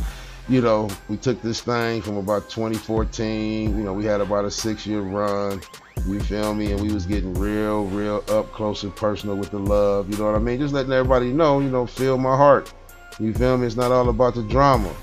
you 0.50 0.62
know, 0.62 0.90
we 1.10 1.18
took 1.18 1.42
this 1.42 1.62
thing 1.62 2.02
from 2.02 2.18
about 2.18 2.50
2014. 2.50 3.78
You 3.78 3.84
know, 3.84 3.94
we 3.94 4.06
had 4.06 4.22
about 4.22 4.46
a 4.46 4.52
six 4.52 4.86
year 4.86 5.02
run. 5.02 5.62
You 6.08 6.20
feel 6.20 6.54
me? 6.54 6.72
And 6.72 6.82
we 6.82 6.92
was 6.92 7.06
getting 7.06 7.34
real, 7.36 7.86
real 7.86 8.24
up 8.30 8.52
close 8.52 8.84
and 8.84 8.96
personal 8.96 9.36
with 9.38 9.52
the 9.52 9.60
love. 9.60 10.10
You 10.10 10.18
know 10.18 10.26
what 10.26 10.36
I 10.36 10.40
mean? 10.40 10.60
Just 10.60 10.74
letting 10.74 10.92
everybody 10.92 11.32
know, 11.32 11.60
you 11.60 11.70
know, 11.70 11.86
feel 11.86 12.18
my 12.18 12.36
heart. 12.36 12.74
You 13.20 13.34
feel 13.34 13.58
me? 13.58 13.66
It's 13.66 13.76
not 13.76 13.92
all 13.92 14.10
about 14.10 14.36
the 14.36 14.44
drama. 14.44 14.94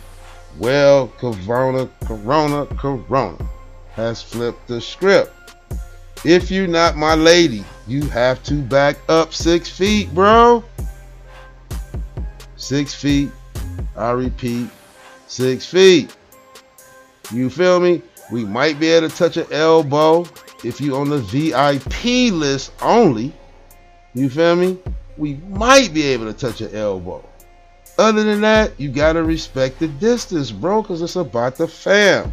Well, 0.59 1.09
Corona, 1.18 1.88
Corona, 2.04 2.66
Corona 2.66 3.49
has 3.92 4.23
flipped 4.23 4.68
the 4.68 4.80
script. 4.80 5.32
If 6.25 6.50
you're 6.50 6.68
not 6.68 6.97
my 6.97 7.14
lady, 7.14 7.64
you 7.88 8.02
have 8.09 8.42
to 8.44 8.54
back 8.54 8.97
up 9.09 9.35
six 9.35 9.68
feet, 9.68 10.14
bro. 10.14 10.62
Six 12.56 12.94
feet. 12.94 13.30
I 13.97 14.11
repeat, 14.12 14.68
six 15.26 15.66
feet. 15.66 16.14
You 17.32 17.50
feel 17.50 17.80
me? 17.80 18.02
We 18.30 18.44
might 18.44 18.78
be 18.78 18.88
able 18.88 19.09
to 19.09 19.16
touch 19.16 19.37
an 19.37 19.47
elbow 19.50 20.26
if 20.64 20.80
you 20.80 20.97
on 20.97 21.09
the 21.09 21.18
VIP 21.18 22.32
list 22.32 22.73
only. 22.80 23.32
You 24.14 24.30
feel 24.30 24.54
me? 24.56 24.78
We 25.16 25.35
might 25.49 25.92
be 25.92 26.02
able 26.04 26.26
to 26.26 26.32
touch 26.32 26.61
an 26.61 26.75
elbow. 26.75 27.25
Other 27.99 28.25
than 28.25 28.40
that, 28.40 28.72
you 28.80 28.90
gotta 28.90 29.22
respect 29.22 29.78
the 29.78 29.88
distance, 29.88 30.50
bro, 30.50 30.82
because 30.82 31.02
it's 31.02 31.16
about 31.16 31.56
the 31.56 31.68
fam. 31.68 32.32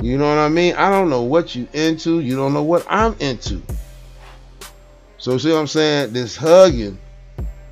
You 0.00 0.18
know 0.18 0.28
what 0.28 0.38
I 0.38 0.48
mean? 0.48 0.74
I 0.74 0.90
don't 0.90 1.10
know 1.10 1.22
what 1.22 1.54
you 1.54 1.66
into. 1.72 2.20
You 2.20 2.36
don't 2.36 2.52
know 2.52 2.62
what 2.62 2.86
I'm 2.88 3.16
into. 3.20 3.62
So 5.18 5.38
see 5.38 5.50
what 5.50 5.58
I'm 5.58 5.66
saying? 5.66 6.12
This 6.12 6.36
hugging, 6.36 6.98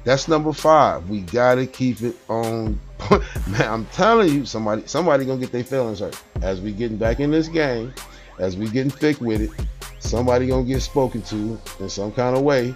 that's 0.05 0.29
number 0.29 0.53
five. 0.53 1.09
We 1.09 1.21
gotta 1.21 1.67
keep 1.67 2.03
it 2.03 2.17
on. 2.29 2.81
Man, 3.49 3.63
I'm 3.63 3.87
telling 3.87 4.33
you, 4.33 4.47
somebody, 4.47 4.83
somebody 4.87 5.25
gonna 5.25 5.41
get 5.41 5.53
their 5.53 5.65
feelings 5.65 6.01
hurt 6.01 6.21
as 6.43 6.61
we 6.61 6.73
getting 6.73 6.97
back 6.97 7.21
in 7.21 7.31
this 7.31 7.49
game, 7.49 7.93
as 8.39 8.57
we 8.57 8.69
getting 8.69 8.91
thick 8.91 9.21
with 9.21 9.41
it. 9.41 9.51
Somebody 9.99 10.47
gonna 10.47 10.65
get 10.65 10.81
spoken 10.81 11.23
to 11.23 11.59
in 11.81 11.89
some 11.89 12.13
kind 12.13 12.37
of 12.37 12.43
way. 12.43 12.75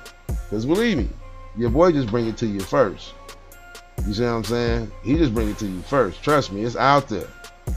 Cause 0.51 0.67
believe 0.67 0.99
me, 0.99 1.09
your 1.57 1.71
boy 1.71 1.93
just 1.93 2.09
bring 2.09 2.27
it 2.27 2.37
to 2.39 2.47
you 2.47 2.61
first. 2.61 3.15
You 4.07 4.15
see 4.15 4.23
what 4.23 4.31
I'm 4.31 4.45
saying? 4.45 4.93
He 5.05 5.17
just 5.17 5.35
bring 5.35 5.51
it 5.51 5.59
to 5.59 5.67
you 5.67 5.83
first. 5.83 6.23
Trust 6.23 6.53
me, 6.53 6.63
it's 6.63 6.77
out 6.77 7.09
there. 7.09 7.29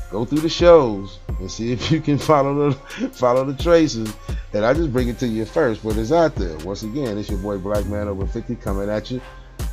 Go 0.09 0.25
through 0.25 0.39
the 0.39 0.49
shows 0.49 1.19
and 1.39 1.49
see 1.49 1.71
if 1.71 1.91
you 1.91 1.99
can 2.01 2.17
follow 2.29 2.69
the 2.69 2.75
follow 3.09 3.45
the 3.45 3.61
traces. 3.61 4.13
And 4.53 4.65
I 4.65 4.73
just 4.73 4.93
bring 4.93 5.09
it 5.09 5.19
to 5.19 5.27
you 5.27 5.45
first, 5.45 5.83
but 5.83 5.97
it's 5.97 6.11
out 6.11 6.35
there. 6.35 6.57
Once 6.59 6.83
again, 6.83 7.17
it's 7.17 7.29
your 7.29 7.39
boy 7.39 7.57
Black 7.57 7.85
Man 7.87 8.07
Over 8.07 8.25
50 8.25 8.55
coming 8.55 8.89
at 8.89 9.11
you 9.11 9.21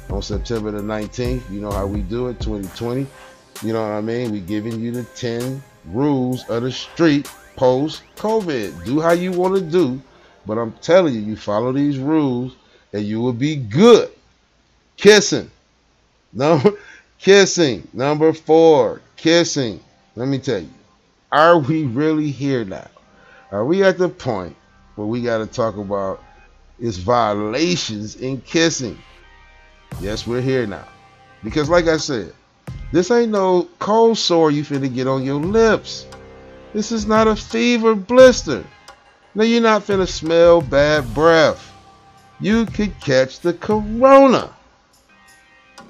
on 0.08 0.22
September 0.22 0.70
the 0.70 0.80
19th. 0.80 1.50
You 1.50 1.60
know 1.60 1.70
how 1.70 1.86
we 1.86 2.00
do 2.00 2.28
it, 2.28 2.40
2020. 2.40 3.06
You 3.62 3.72
know 3.72 3.82
what 3.82 3.92
I 3.92 4.00
mean? 4.00 4.32
We 4.32 4.40
giving 4.40 4.80
you 4.80 4.90
the 4.90 5.04
10 5.04 5.62
rules 5.86 6.48
of 6.48 6.62
the 6.62 6.72
street 6.72 7.30
post 7.56 8.02
COVID. 8.16 8.84
Do 8.84 9.00
how 9.00 9.12
you 9.12 9.32
want 9.32 9.54
to 9.54 9.60
do, 9.60 10.00
but 10.46 10.58
I'm 10.58 10.72
telling 10.80 11.14
you, 11.14 11.20
you 11.20 11.36
follow 11.36 11.72
these 11.72 11.98
rules 11.98 12.56
and 12.92 13.04
you 13.04 13.20
will 13.20 13.34
be 13.34 13.56
good. 13.56 14.10
Kissing. 14.96 15.50
No, 16.32 16.76
kissing. 17.18 17.86
Number 17.92 18.32
four, 18.32 19.00
kissing. 19.16 19.80
Let 20.16 20.28
me 20.28 20.38
tell 20.38 20.60
you, 20.60 20.70
are 21.32 21.58
we 21.58 21.84
really 21.84 22.30
here 22.30 22.64
now? 22.64 22.88
Are 23.50 23.64
we 23.64 23.82
at 23.82 23.98
the 23.98 24.08
point 24.08 24.56
where 24.94 25.06
we 25.06 25.22
got 25.22 25.38
to 25.38 25.46
talk 25.46 25.76
about 25.76 26.22
its 26.78 26.96
violations 26.98 28.16
in 28.16 28.40
kissing? 28.42 28.98
Yes, 30.00 30.26
we're 30.26 30.40
here 30.40 30.66
now. 30.66 30.86
Because, 31.42 31.68
like 31.68 31.86
I 31.86 31.96
said, 31.96 32.32
this 32.92 33.10
ain't 33.10 33.32
no 33.32 33.68
cold 33.78 34.18
sore 34.18 34.50
you 34.50 34.62
finna 34.62 34.92
get 34.92 35.06
on 35.06 35.24
your 35.24 35.40
lips. 35.40 36.06
This 36.72 36.92
is 36.92 37.06
not 37.06 37.26
a 37.26 37.34
fever 37.34 37.94
blister. 37.94 38.64
Now, 39.34 39.44
you're 39.44 39.62
not 39.62 39.82
finna 39.82 40.08
smell 40.08 40.60
bad 40.60 41.12
breath. 41.14 41.72
You 42.40 42.66
could 42.66 42.98
catch 43.00 43.40
the 43.40 43.52
corona. 43.52 44.54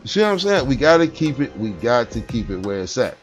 You 0.02 0.08
see 0.08 0.20
what 0.20 0.28
I'm 0.28 0.38
saying? 0.38 0.66
We 0.66 0.76
got 0.76 0.98
to 0.98 1.06
keep 1.06 1.40
it, 1.40 1.56
we 1.58 1.70
got 1.70 2.10
to 2.12 2.20
keep 2.20 2.50
it 2.50 2.64
where 2.64 2.80
it's 2.80 2.96
at. 2.96 3.16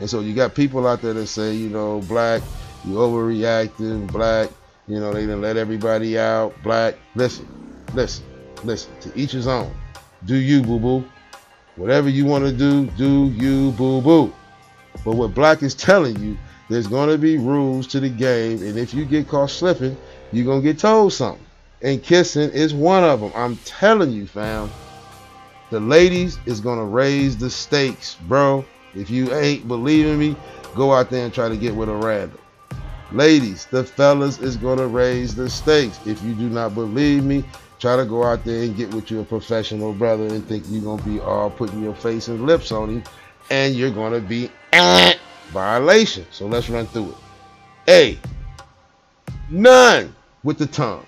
And 0.00 0.08
so 0.08 0.20
you 0.20 0.34
got 0.34 0.54
people 0.54 0.86
out 0.86 1.02
there 1.02 1.14
that 1.14 1.26
say, 1.26 1.54
you 1.54 1.68
know, 1.68 2.00
black, 2.02 2.42
you 2.84 2.94
overreacting, 2.94 4.10
black, 4.12 4.50
you 4.86 5.00
know, 5.00 5.12
they 5.12 5.22
didn't 5.22 5.40
let 5.40 5.56
everybody 5.56 6.18
out, 6.18 6.54
black. 6.62 6.94
Listen, 7.14 7.48
listen, 7.94 8.24
listen, 8.64 8.92
to 9.00 9.18
each 9.18 9.32
his 9.32 9.46
own. 9.46 9.74
Do 10.26 10.36
you, 10.36 10.62
boo 10.62 10.78
boo. 10.78 11.04
Whatever 11.76 12.08
you 12.08 12.24
want 12.24 12.44
to 12.44 12.52
do, 12.52 12.86
do 12.96 13.26
you, 13.26 13.72
boo 13.72 14.00
boo. 14.02 14.32
But 15.04 15.14
what 15.14 15.34
black 15.34 15.62
is 15.62 15.74
telling 15.74 16.18
you, 16.18 16.36
there's 16.68 16.86
going 16.86 17.08
to 17.08 17.18
be 17.18 17.38
rules 17.38 17.86
to 17.88 18.00
the 18.00 18.08
game. 18.08 18.62
And 18.62 18.78
if 18.78 18.92
you 18.92 19.04
get 19.04 19.28
caught 19.28 19.50
slipping, 19.50 19.96
you're 20.32 20.44
going 20.44 20.60
to 20.60 20.64
get 20.64 20.78
told 20.78 21.12
something. 21.12 21.44
and 21.82 22.02
kissing 22.02 22.50
is 22.50 22.74
one 22.74 23.04
of 23.04 23.20
them. 23.20 23.32
I'm 23.34 23.56
telling 23.58 24.10
you, 24.12 24.26
fam. 24.26 24.70
The 25.70 25.80
ladies 25.80 26.38
is 26.46 26.60
gonna 26.60 26.84
raise 26.84 27.36
the 27.36 27.50
stakes, 27.50 28.16
bro. 28.26 28.64
If 28.94 29.10
you 29.10 29.34
ain't 29.34 29.68
believing 29.68 30.18
me, 30.18 30.36
go 30.74 30.92
out 30.92 31.10
there 31.10 31.24
and 31.24 31.34
try 31.34 31.48
to 31.48 31.56
get 31.56 31.74
with 31.74 31.88
a 31.88 31.94
random. 31.94 32.38
Ladies, 33.12 33.66
the 33.66 33.84
fellas 33.84 34.38
is 34.38 34.56
gonna 34.56 34.86
raise 34.86 35.34
the 35.34 35.48
stakes. 35.48 35.98
If 36.06 36.22
you 36.22 36.34
do 36.34 36.48
not 36.48 36.74
believe 36.74 37.24
me, 37.24 37.44
try 37.78 37.96
to 37.96 38.04
go 38.04 38.24
out 38.24 38.44
there 38.44 38.62
and 38.62 38.76
get 38.76 38.92
with 38.94 39.10
your 39.10 39.24
professional 39.24 39.92
brother 39.92 40.26
and 40.26 40.46
think 40.46 40.64
you're 40.68 40.82
gonna 40.82 41.02
be 41.02 41.20
all 41.20 41.50
putting 41.50 41.82
your 41.82 41.94
face 41.94 42.28
and 42.28 42.46
lips 42.46 42.72
on 42.72 42.88
him, 42.88 43.04
and 43.50 43.74
you're 43.74 43.90
gonna 43.90 44.20
be 44.20 44.50
violation. 45.52 46.26
So 46.30 46.46
let's 46.46 46.68
run 46.68 46.86
through 46.86 47.10
it. 47.10 47.16
A, 47.88 48.18
none 49.50 50.14
with 50.44 50.58
the 50.58 50.66
tongue. 50.66 51.06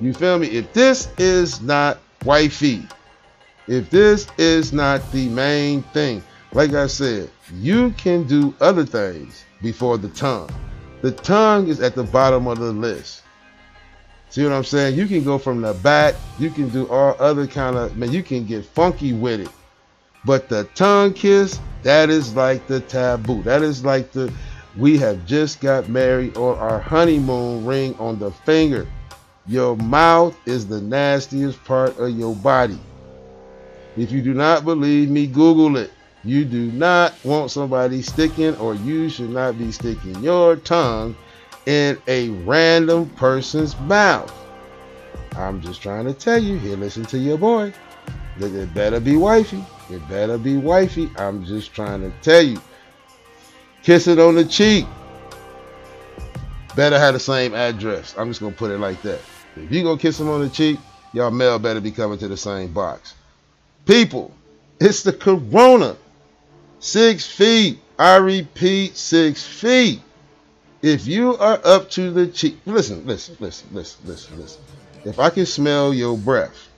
You 0.00 0.14
feel 0.14 0.38
me? 0.38 0.48
If 0.48 0.72
this 0.72 1.08
is 1.18 1.60
not 1.60 1.98
wifey, 2.24 2.86
if 3.70 3.88
this 3.88 4.26
is 4.36 4.72
not 4.72 5.00
the 5.12 5.28
main 5.28 5.82
thing, 5.94 6.24
like 6.52 6.72
I 6.72 6.88
said, 6.88 7.30
you 7.54 7.90
can 7.92 8.24
do 8.24 8.52
other 8.60 8.84
things 8.84 9.44
before 9.62 9.96
the 9.96 10.08
tongue. 10.08 10.50
The 11.02 11.12
tongue 11.12 11.68
is 11.68 11.80
at 11.80 11.94
the 11.94 12.02
bottom 12.02 12.48
of 12.48 12.58
the 12.58 12.72
list. 12.72 13.22
See 14.28 14.42
what 14.42 14.52
I'm 14.52 14.64
saying? 14.64 14.98
You 14.98 15.06
can 15.06 15.22
go 15.22 15.38
from 15.38 15.60
the 15.60 15.72
back, 15.72 16.16
you 16.40 16.50
can 16.50 16.68
do 16.70 16.88
all 16.88 17.14
other 17.20 17.46
kind 17.46 17.76
of 17.76 17.96
man, 17.96 18.10
you 18.10 18.24
can 18.24 18.44
get 18.44 18.64
funky 18.64 19.12
with 19.12 19.42
it. 19.42 19.50
But 20.24 20.48
the 20.48 20.64
tongue 20.74 21.12
kiss, 21.12 21.60
that 21.84 22.10
is 22.10 22.34
like 22.34 22.66
the 22.66 22.80
taboo. 22.80 23.40
That 23.44 23.62
is 23.62 23.84
like 23.84 24.10
the 24.10 24.32
we 24.76 24.98
have 24.98 25.24
just 25.26 25.60
got 25.60 25.88
married 25.88 26.36
or 26.36 26.56
our 26.56 26.80
honeymoon 26.80 27.64
ring 27.64 27.94
on 28.00 28.18
the 28.18 28.32
finger. 28.32 28.88
Your 29.46 29.76
mouth 29.76 30.36
is 30.44 30.66
the 30.66 30.80
nastiest 30.80 31.62
part 31.64 31.96
of 32.00 32.10
your 32.18 32.34
body. 32.34 32.80
If 34.00 34.10
you 34.12 34.22
do 34.22 34.32
not 34.32 34.64
believe 34.64 35.10
me, 35.10 35.26
Google 35.26 35.76
it. 35.76 35.92
You 36.24 36.46
do 36.46 36.72
not 36.72 37.12
want 37.22 37.50
somebody 37.50 38.00
sticking, 38.00 38.56
or 38.56 38.74
you 38.74 39.10
should 39.10 39.28
not 39.28 39.58
be 39.58 39.70
sticking 39.70 40.18
your 40.22 40.56
tongue 40.56 41.14
in 41.66 41.98
a 42.08 42.30
random 42.30 43.10
person's 43.10 43.78
mouth. 43.80 44.32
I'm 45.36 45.60
just 45.60 45.82
trying 45.82 46.06
to 46.06 46.14
tell 46.14 46.42
you 46.42 46.56
here, 46.56 46.78
listen 46.78 47.04
to 47.06 47.18
your 47.18 47.36
boy. 47.36 47.74
That 48.38 48.54
it 48.54 48.72
better 48.72 49.00
be 49.00 49.16
wifey. 49.16 49.62
It 49.90 50.08
better 50.08 50.38
be 50.38 50.56
wifey. 50.56 51.10
I'm 51.18 51.44
just 51.44 51.74
trying 51.74 52.00
to 52.00 52.10
tell 52.22 52.40
you. 52.40 52.58
Kiss 53.82 54.06
it 54.06 54.18
on 54.18 54.34
the 54.34 54.46
cheek. 54.46 54.86
Better 56.74 56.98
have 56.98 57.12
the 57.12 57.20
same 57.20 57.54
address. 57.54 58.14
I'm 58.16 58.28
just 58.28 58.40
gonna 58.40 58.54
put 58.54 58.70
it 58.70 58.78
like 58.78 59.02
that. 59.02 59.20
If 59.56 59.70
you 59.70 59.82
gonna 59.82 60.00
kiss 60.00 60.18
him 60.18 60.30
on 60.30 60.40
the 60.40 60.48
cheek, 60.48 60.78
y'all 61.12 61.30
mail 61.30 61.58
better 61.58 61.82
be 61.82 61.90
coming 61.90 62.16
to 62.16 62.28
the 62.28 62.36
same 62.38 62.72
box. 62.72 63.14
People, 63.86 64.32
it's 64.80 65.02
the 65.02 65.12
corona. 65.12 65.96
Six 66.78 67.26
feet. 67.26 67.78
I 67.98 68.16
repeat, 68.16 68.96
six 68.96 69.44
feet. 69.44 70.00
If 70.82 71.06
you 71.06 71.36
are 71.36 71.60
up 71.64 71.90
to 71.90 72.10
the 72.10 72.26
cheek, 72.26 72.58
listen, 72.64 73.06
listen, 73.06 73.36
listen, 73.38 73.68
listen, 73.72 74.06
listen, 74.06 74.40
listen. 74.40 74.62
If 75.04 75.18
I 75.18 75.28
can 75.28 75.44
smell 75.44 75.92
your 75.92 76.16
breath, 76.16 76.68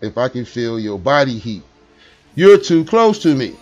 if 0.00 0.16
I 0.16 0.28
can 0.28 0.46
feel 0.46 0.80
your 0.80 0.98
body 0.98 1.38
heat, 1.38 1.62
you're 2.34 2.58
too 2.58 2.84
close 2.84 3.18
to 3.22 3.34
me. 3.34 3.54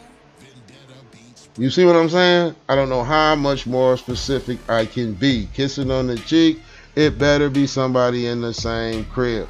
You 1.58 1.68
see 1.68 1.84
what 1.84 1.96
I'm 1.96 2.08
saying? 2.08 2.54
I 2.68 2.76
don't 2.76 2.88
know 2.88 3.02
how 3.04 3.34
much 3.34 3.66
more 3.66 3.96
specific 3.96 4.58
I 4.70 4.86
can 4.86 5.12
be. 5.14 5.48
Kissing 5.52 5.90
on 5.90 6.06
the 6.06 6.16
cheek, 6.16 6.60
it 6.94 7.18
better 7.18 7.50
be 7.50 7.66
somebody 7.66 8.26
in 8.26 8.40
the 8.40 8.54
same 8.54 9.04
crib. 9.06 9.48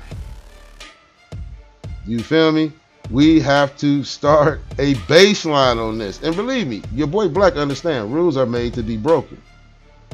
You 2.06 2.20
feel 2.20 2.50
me? 2.50 2.72
We 3.10 3.40
have 3.40 3.76
to 3.78 4.04
start 4.04 4.60
a 4.78 4.94
baseline 4.94 5.78
on 5.78 5.98
this. 5.98 6.22
And 6.22 6.34
believe 6.34 6.66
me, 6.66 6.82
your 6.94 7.06
boy 7.06 7.28
Black 7.28 7.56
understand 7.56 8.12
rules 8.12 8.36
are 8.36 8.46
made 8.46 8.74
to 8.74 8.82
be 8.82 8.96
broken. 8.96 9.40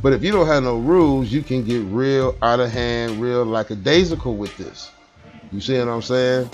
But 0.03 0.13
if 0.13 0.23
you 0.23 0.33
don't 0.33 0.47
have 0.47 0.63
no 0.63 0.79
rules, 0.79 1.31
you 1.31 1.43
can 1.43 1.65
get 1.65 1.83
real 1.87 2.37
out 2.43 2.61
of 2.61 2.71
hand, 2.71 3.21
real 3.21 3.45
lackadaisical 3.45 4.37
with 4.37 4.57
this. 4.57 4.91
You 5.53 5.61
see 5.61 5.79
what 5.79 5.89
I'm 5.89 6.03
saying? 6.03 6.51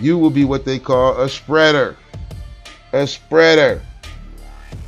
You 0.00 0.18
will 0.18 0.30
be 0.30 0.44
what 0.44 0.64
they 0.64 0.78
call 0.78 1.20
a 1.20 1.28
spreader. 1.28 1.96
A 2.92 3.06
spreader. 3.06 3.82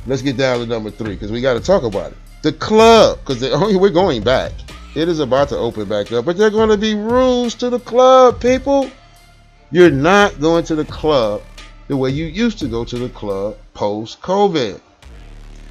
Let's 0.07 0.21
get 0.21 0.37
down 0.37 0.59
to 0.59 0.65
number 0.65 0.89
three 0.91 1.13
because 1.13 1.31
we 1.31 1.41
got 1.41 1.53
to 1.53 1.59
talk 1.59 1.83
about 1.83 2.11
it. 2.11 2.17
The 2.41 2.53
club, 2.53 3.19
because 3.19 3.41
we're 3.75 3.89
going 3.89 4.23
back. 4.23 4.51
It 4.95 5.07
is 5.07 5.19
about 5.19 5.49
to 5.49 5.57
open 5.57 5.87
back 5.87 6.11
up, 6.11 6.25
but 6.25 6.37
there 6.37 6.47
are 6.47 6.51
going 6.51 6.69
to 6.69 6.77
be 6.77 6.95
rules 6.95 7.53
to 7.55 7.69
the 7.69 7.79
club, 7.79 8.41
people. 8.41 8.89
You're 9.71 9.91
not 9.91 10.39
going 10.41 10.63
to 10.65 10.73
the 10.73 10.85
club 10.85 11.43
the 11.89 11.95
way 11.95 12.09
you 12.09 12.25
used 12.25 12.57
to 12.57 12.67
go 12.67 12.83
to 12.83 12.97
the 12.97 13.09
club 13.09 13.55
post 13.75 14.19
COVID. 14.19 14.81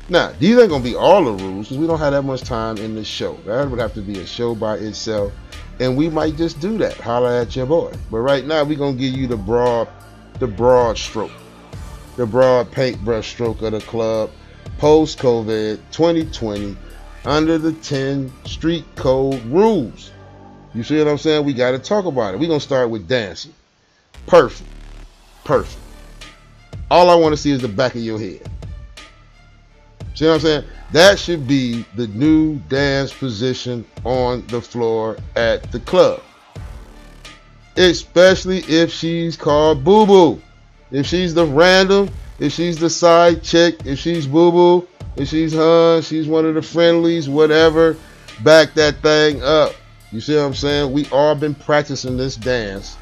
Now, 0.08 0.32
these 0.38 0.56
ain't 0.56 0.70
gonna 0.70 0.84
be 0.84 0.94
all 0.94 1.24
the 1.24 1.32
rules 1.32 1.66
because 1.66 1.78
we 1.78 1.88
don't 1.88 1.98
have 1.98 2.12
that 2.12 2.22
much 2.22 2.42
time 2.42 2.76
in 2.76 2.94
the 2.94 3.02
show. 3.02 3.34
That 3.44 3.68
would 3.68 3.80
have 3.80 3.94
to 3.94 4.00
be 4.00 4.20
a 4.20 4.26
show 4.26 4.54
by 4.54 4.76
itself, 4.76 5.32
and 5.80 5.96
we 5.96 6.08
might 6.08 6.36
just 6.36 6.60
do 6.60 6.78
that. 6.78 6.94
Holla 6.94 7.42
at 7.42 7.56
your 7.56 7.66
boy. 7.66 7.92
But 8.08 8.18
right 8.18 8.46
now, 8.46 8.62
we're 8.62 8.78
gonna 8.78 8.96
give 8.96 9.14
you 9.14 9.26
the 9.26 9.36
broad, 9.36 9.88
the 10.38 10.46
broad 10.46 10.96
stroke, 10.96 11.32
the 12.16 12.24
broad 12.24 12.70
paintbrush 12.70 13.28
stroke 13.28 13.62
of 13.62 13.72
the 13.72 13.80
club 13.80 14.30
post 14.78 15.18
COVID 15.18 15.80
2020 15.90 16.76
under 17.24 17.58
the 17.58 17.72
10 17.72 18.32
street 18.44 18.84
code 18.94 19.44
rules. 19.46 20.12
You 20.72 20.84
see 20.84 20.98
what 20.98 21.08
I'm 21.08 21.18
saying? 21.18 21.44
We 21.44 21.52
got 21.52 21.72
to 21.72 21.80
talk 21.80 22.04
about 22.04 22.34
it. 22.34 22.40
We're 22.40 22.46
gonna 22.46 22.60
start 22.60 22.90
with 22.90 23.08
dancing. 23.08 23.54
Perfect. 24.28 24.68
Perfect. 25.44 25.80
All 26.90 27.08
I 27.08 27.14
want 27.14 27.32
to 27.32 27.36
see 27.36 27.50
is 27.50 27.62
the 27.62 27.68
back 27.68 27.94
of 27.94 28.02
your 28.02 28.18
head. 28.18 28.46
See 30.14 30.26
what 30.26 30.34
I'm 30.34 30.40
saying? 30.40 30.64
That 30.92 31.18
should 31.18 31.48
be 31.48 31.86
the 31.96 32.08
new 32.08 32.58
dance 32.68 33.12
position 33.12 33.86
on 34.04 34.46
the 34.48 34.60
floor 34.60 35.16
at 35.34 35.72
the 35.72 35.80
club. 35.80 36.22
Especially 37.76 38.58
if 38.68 38.92
she's 38.92 39.36
called 39.36 39.82
Boo 39.82 40.06
Boo. 40.06 40.42
If 40.90 41.06
she's 41.06 41.32
the 41.32 41.46
random, 41.46 42.10
if 42.38 42.52
she's 42.52 42.78
the 42.78 42.90
side 42.90 43.42
chick, 43.42 43.86
if 43.86 43.98
she's 43.98 44.26
Boo 44.26 44.52
Boo, 44.52 44.88
if 45.16 45.28
she's 45.28 45.54
her, 45.54 46.02
she's 46.02 46.28
one 46.28 46.44
of 46.44 46.54
the 46.54 46.62
friendlies, 46.62 47.28
whatever, 47.28 47.96
back 48.42 48.74
that 48.74 48.96
thing 48.96 49.42
up. 49.42 49.74
You 50.12 50.20
see 50.20 50.36
what 50.36 50.42
I'm 50.42 50.54
saying? 50.54 50.92
We 50.92 51.06
all 51.10 51.34
been 51.34 51.54
practicing 51.54 52.16
this 52.16 52.36
dance 52.36 52.96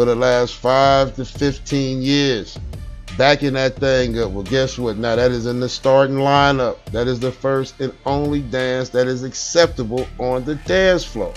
for 0.00 0.06
the 0.06 0.14
last 0.16 0.54
five 0.54 1.14
to 1.14 1.26
15 1.26 2.00
years 2.00 2.58
backing 3.18 3.52
that 3.52 3.76
thing 3.76 4.18
up. 4.18 4.30
Well, 4.30 4.44
guess 4.44 4.78
what? 4.78 4.96
Now 4.96 5.14
that 5.14 5.30
is 5.30 5.44
in 5.44 5.60
the 5.60 5.68
starting 5.68 6.16
lineup. 6.16 6.82
That 6.86 7.06
is 7.06 7.20
the 7.20 7.30
first 7.30 7.78
and 7.82 7.92
only 8.06 8.40
dance 8.40 8.88
that 8.88 9.06
is 9.06 9.24
acceptable 9.24 10.08
on 10.18 10.44
the 10.44 10.54
dance 10.54 11.04
floor. 11.04 11.34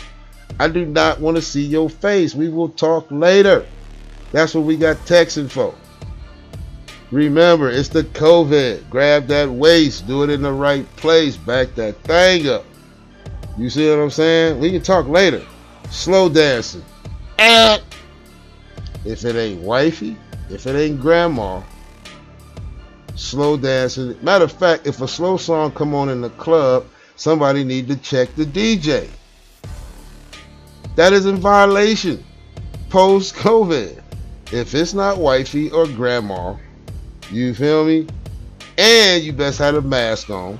I 0.61 0.69
do 0.69 0.85
not 0.85 1.19
want 1.19 1.35
to 1.35 1.41
see 1.41 1.61
your 1.61 1.89
face. 1.89 2.35
We 2.35 2.47
will 2.47 2.69
talk 2.69 3.05
later. 3.11 3.65
That's 4.31 4.55
what 4.55 4.63
we 4.63 4.77
got 4.77 4.95
texting 4.99 5.51
for. 5.51 5.75
Remember, 7.11 7.69
it's 7.69 7.89
the 7.89 8.05
COVID. 8.05 8.89
Grab 8.89 9.27
that 9.27 9.49
waist, 9.49 10.07
do 10.07 10.23
it 10.23 10.29
in 10.29 10.41
the 10.41 10.53
right 10.53 10.87
place, 10.95 11.35
back 11.35 11.75
that 11.75 11.97
thing 12.03 12.47
up. 12.47 12.63
You 13.57 13.69
see 13.69 13.89
what 13.89 13.99
I'm 13.99 14.09
saying? 14.09 14.57
We 14.57 14.71
can 14.71 14.81
talk 14.81 15.09
later. 15.09 15.45
Slow 15.89 16.29
dancing. 16.29 16.85
And 17.37 17.83
if 19.05 19.25
it 19.25 19.35
ain't 19.35 19.61
wifey, 19.61 20.17
if 20.49 20.67
it 20.67 20.75
ain't 20.75 20.99
grandma, 20.99 21.61
slow 23.15 23.57
dancing. 23.57 24.15
Matter 24.21 24.45
of 24.45 24.51
fact, 24.51 24.87
if 24.87 25.01
a 25.01 25.07
slow 25.07 25.37
song 25.37 25.71
come 25.71 25.93
on 25.93 26.09
in 26.09 26.21
the 26.21 26.29
club, 26.31 26.85
somebody 27.15 27.63
need 27.63 27.87
to 27.87 27.95
check 27.97 28.33
the 28.35 28.45
DJ. 28.45 29.09
That 30.95 31.13
is 31.13 31.25
in 31.25 31.37
violation 31.37 32.23
post 32.89 33.35
COVID. 33.35 34.01
If 34.51 34.75
it's 34.75 34.93
not 34.93 35.17
wifey 35.17 35.71
or 35.71 35.87
grandma, 35.87 36.55
you 37.31 37.55
feel 37.55 37.85
me? 37.85 38.07
And 38.77 39.23
you 39.23 39.33
best 39.33 39.57
have 39.59 39.75
a 39.75 39.81
mask 39.81 40.29
on. 40.29 40.59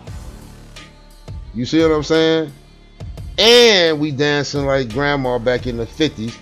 You 1.54 1.66
see 1.66 1.80
what 1.82 1.92
I'm 1.92 2.04
saying? 2.04 2.52
And 3.38 4.00
we 4.00 4.12
dancing 4.12 4.66
like 4.66 4.92
grandma 4.92 5.38
back 5.38 5.68
in 5.68 5.78
the 5.78 5.86
50s 5.86 6.36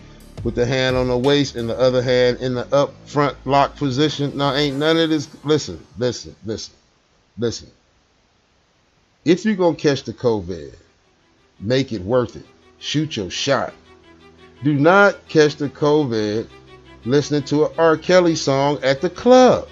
with 0.44 0.56
the 0.56 0.66
hand 0.66 0.96
on 0.96 1.08
the 1.08 1.18
waist 1.18 1.56
and 1.56 1.70
the 1.70 1.78
other 1.78 2.02
hand 2.02 2.38
in 2.40 2.56
the 2.56 2.74
up 2.74 2.94
front 3.06 3.36
lock 3.46 3.76
position. 3.76 4.38
Now, 4.38 4.54
ain't 4.54 4.78
none 4.78 4.98
of 4.98 5.10
this. 5.10 5.30
Listen, 5.44 5.86
listen, 5.98 6.36
listen, 6.46 6.74
listen. 7.38 7.70
If 9.24 9.46
you're 9.46 9.56
going 9.56 9.76
to 9.76 9.82
catch 9.82 10.04
the 10.04 10.14
COVID, 10.14 10.76
make 11.60 11.92
it 11.92 12.02
worth 12.02 12.36
it. 12.36 12.46
Shoot 12.80 13.18
your 13.18 13.30
shot. 13.30 13.74
Do 14.64 14.74
not 14.74 15.28
catch 15.28 15.56
the 15.56 15.70
COVID 15.70 16.48
listening 17.06 17.44
to 17.44 17.66
an 17.66 17.74
R. 17.78 17.98
Kelly 17.98 18.36
song 18.36 18.80
at 18.84 19.02
the 19.02 19.10
club. 19.10 19.68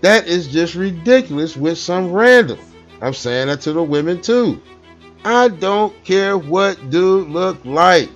That 0.00 0.26
is 0.26 0.48
just 0.48 0.74
ridiculous 0.74 1.56
with 1.56 1.78
some 1.78 2.12
random. 2.12 2.58
I'm 3.00 3.14
saying 3.14 3.48
that 3.48 3.60
to 3.62 3.72
the 3.72 3.82
women 3.82 4.20
too. 4.20 4.60
I 5.24 5.48
don't 5.48 5.94
care 6.04 6.36
what 6.36 6.90
dude 6.90 7.28
look 7.28 7.64
like. 7.64 8.10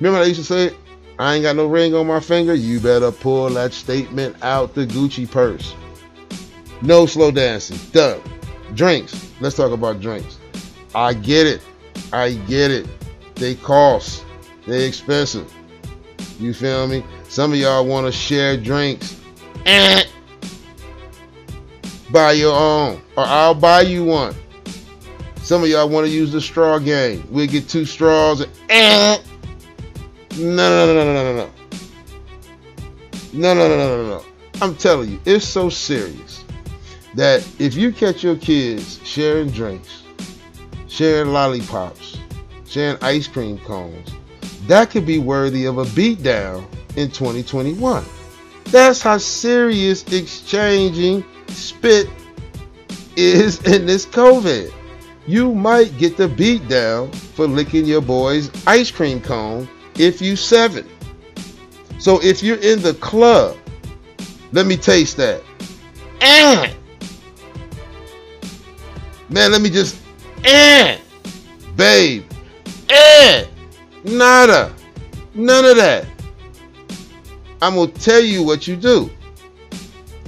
Remember 0.00 0.20
I 0.20 0.24
used 0.24 0.40
to 0.40 0.44
say, 0.44 0.74
I 1.18 1.34
ain't 1.34 1.42
got 1.42 1.56
no 1.56 1.66
ring 1.66 1.94
on 1.94 2.06
my 2.06 2.20
finger. 2.20 2.54
You 2.54 2.80
better 2.80 3.12
pull 3.12 3.50
that 3.50 3.74
statement 3.74 4.36
out 4.42 4.74
the 4.74 4.86
Gucci 4.86 5.30
purse. 5.30 5.74
No 6.80 7.04
slow 7.04 7.30
dancing. 7.30 7.78
Done. 7.92 8.20
Drinks. 8.74 9.30
Let's 9.40 9.56
talk 9.56 9.72
about 9.72 10.00
drinks. 10.00 10.38
I 10.94 11.12
get 11.12 11.46
it. 11.46 11.60
I 12.12 12.32
get 12.32 12.70
it. 12.70 12.86
They 13.34 13.54
cost. 13.54 14.24
They 14.66 14.86
expensive. 14.86 15.52
You 16.38 16.54
feel 16.54 16.86
me? 16.88 17.04
Some 17.28 17.52
of 17.52 17.58
y'all 17.58 17.86
want 17.86 18.06
to 18.06 18.12
share 18.12 18.56
drinks. 18.56 19.20
Eh. 19.66 20.04
Buy 22.10 22.32
your 22.32 22.56
own. 22.56 23.02
Or 23.16 23.24
I'll 23.24 23.54
buy 23.54 23.82
you 23.82 24.04
one. 24.04 24.34
Some 25.42 25.62
of 25.62 25.68
y'all 25.68 25.88
want 25.88 26.06
to 26.06 26.12
use 26.12 26.32
the 26.32 26.40
straw 26.40 26.78
game. 26.78 27.26
We'll 27.28 27.46
get 27.46 27.68
two 27.68 27.84
straws. 27.84 28.40
And, 28.40 28.50
eh. 28.70 29.18
No, 30.40 30.86
no, 30.86 30.86
no, 30.86 31.04
no, 31.04 31.12
no, 31.12 31.22
no, 31.22 31.36
no. 31.36 31.50
No, 33.34 33.54
no, 33.54 33.68
no, 33.68 33.76
no, 33.76 33.96
no, 34.02 34.08
no. 34.08 34.24
I'm 34.62 34.74
telling 34.74 35.10
you, 35.10 35.20
it's 35.26 35.44
so 35.44 35.68
serious 35.68 36.44
that 37.14 37.46
if 37.58 37.74
you 37.74 37.92
catch 37.92 38.24
your 38.24 38.36
kids 38.36 39.06
sharing 39.06 39.50
drinks, 39.50 40.02
sharing 40.88 41.34
lollipops, 41.34 42.16
sharing 42.66 42.96
ice 43.02 43.28
cream 43.28 43.58
cones, 43.58 44.08
that 44.66 44.88
could 44.88 45.04
be 45.04 45.18
worthy 45.18 45.66
of 45.66 45.76
a 45.76 45.84
beatdown 45.84 46.64
in 46.96 47.10
2021. 47.10 48.02
That's 48.64 49.02
how 49.02 49.18
serious 49.18 50.10
exchanging 50.10 51.22
spit 51.48 52.08
is 53.14 53.62
in 53.66 53.84
this 53.84 54.06
COVID. 54.06 54.72
You 55.26 55.54
might 55.54 55.98
get 55.98 56.16
the 56.16 56.28
beatdown 56.28 57.14
for 57.14 57.46
licking 57.46 57.84
your 57.84 58.00
boy's 58.00 58.50
ice 58.66 58.90
cream 58.90 59.20
cone 59.20 59.68
if 60.00 60.22
you 60.22 60.34
seven. 60.34 60.88
So 61.98 62.22
if 62.22 62.42
you're 62.42 62.58
in 62.58 62.80
the 62.80 62.94
club, 62.94 63.56
let 64.52 64.66
me 64.66 64.76
taste 64.76 65.18
that. 65.18 65.42
Eh. 66.20 66.72
Man, 69.28 69.52
let 69.52 69.60
me 69.60 69.68
just 69.68 70.00
eh. 70.44 70.98
Babe. 71.76 72.24
Eh. 72.88 73.44
Nada. 74.04 74.74
None 75.34 75.64
of 75.66 75.76
that. 75.76 76.06
I'm 77.62 77.74
gonna 77.74 77.92
tell 77.92 78.20
you 78.20 78.42
what 78.42 78.66
you 78.66 78.76
do. 78.76 79.10